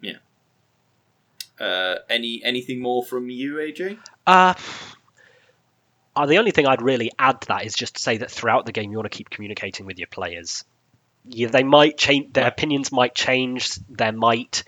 [0.00, 0.18] Yeah.
[1.58, 3.98] Uh, any anything more from you, AJ?
[4.26, 4.54] Uh,
[6.16, 8.66] uh, the only thing I'd really add to that is just to say that throughout
[8.66, 10.64] the game you want to keep communicating with your players.
[11.24, 12.32] Yeah, they might change.
[12.32, 13.76] Their opinions might change.
[13.88, 14.64] They might.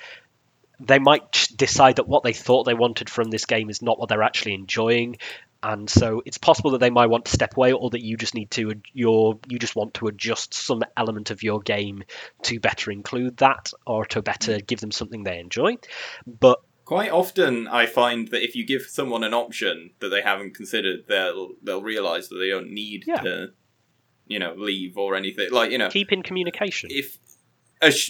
[0.81, 4.09] They might decide that what they thought they wanted from this game is not what
[4.09, 5.17] they're actually enjoying,
[5.63, 8.35] and so it's possible that they might want to step away, or that you just
[8.35, 12.05] need to your you just want to adjust some element of your game
[12.43, 14.67] to better include that, or to better mm.
[14.67, 15.77] give them something they enjoy.
[16.27, 20.55] But Quite often, I find that if you give someone an option that they haven't
[20.55, 23.23] considered, they'll they'll realize that they don't need Yeah.
[23.23, 23.49] to,
[24.29, 25.51] you know, leave or anything.
[25.51, 26.91] Like you know, keep in communication.
[26.93, 27.19] if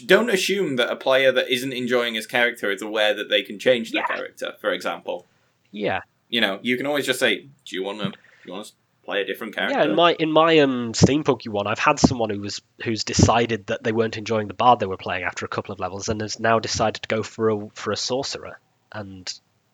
[0.07, 3.59] don't assume that a player that isn't enjoying his character is aware that they can
[3.59, 4.17] change their Yeah.
[4.17, 4.55] character.
[4.61, 5.27] For example,
[5.73, 6.01] Yeah.
[6.29, 8.11] you know, you can always just say, "Do you want to?
[8.11, 8.73] Do you want to
[9.05, 12.31] play a different character?" Yeah, in my in my um steampunk one, I've had someone
[12.31, 15.49] who was who's decided that they weren't enjoying the bard they were playing after a
[15.49, 18.59] couple of levels, and has now decided to go for a for a sorcerer.
[18.93, 19.33] And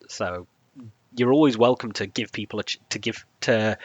[0.09, 0.47] so,
[1.17, 3.77] you're always welcome to give people a ch- to give to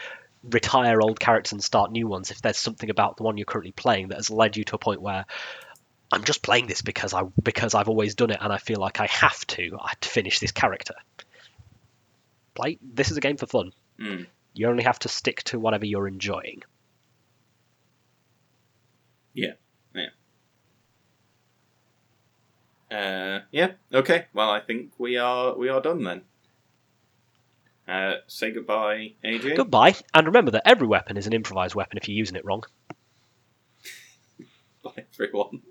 [0.44, 3.72] retire old characters and start new ones if there's something about the one you're currently
[3.72, 5.26] playing that has led you to a point where
[6.10, 9.00] I'm just playing this because I because I've always done it and I feel like
[9.00, 10.94] I have to I have to finish this character.
[12.54, 13.72] Play this is a game for fun.
[14.00, 14.26] Mm.
[14.54, 16.62] You only have to stick to whatever you're enjoying.
[19.34, 19.52] Yeah.
[19.94, 20.08] Yeah.
[22.90, 23.72] Uh, yeah.
[23.92, 24.26] Okay.
[24.32, 26.22] Well, I think we are we are done then.
[27.86, 29.56] Uh, say goodbye, AJ.
[29.56, 32.64] Goodbye, and remember that every weapon is an improvised weapon if you're using it wrong.
[34.82, 35.62] Bye, everyone.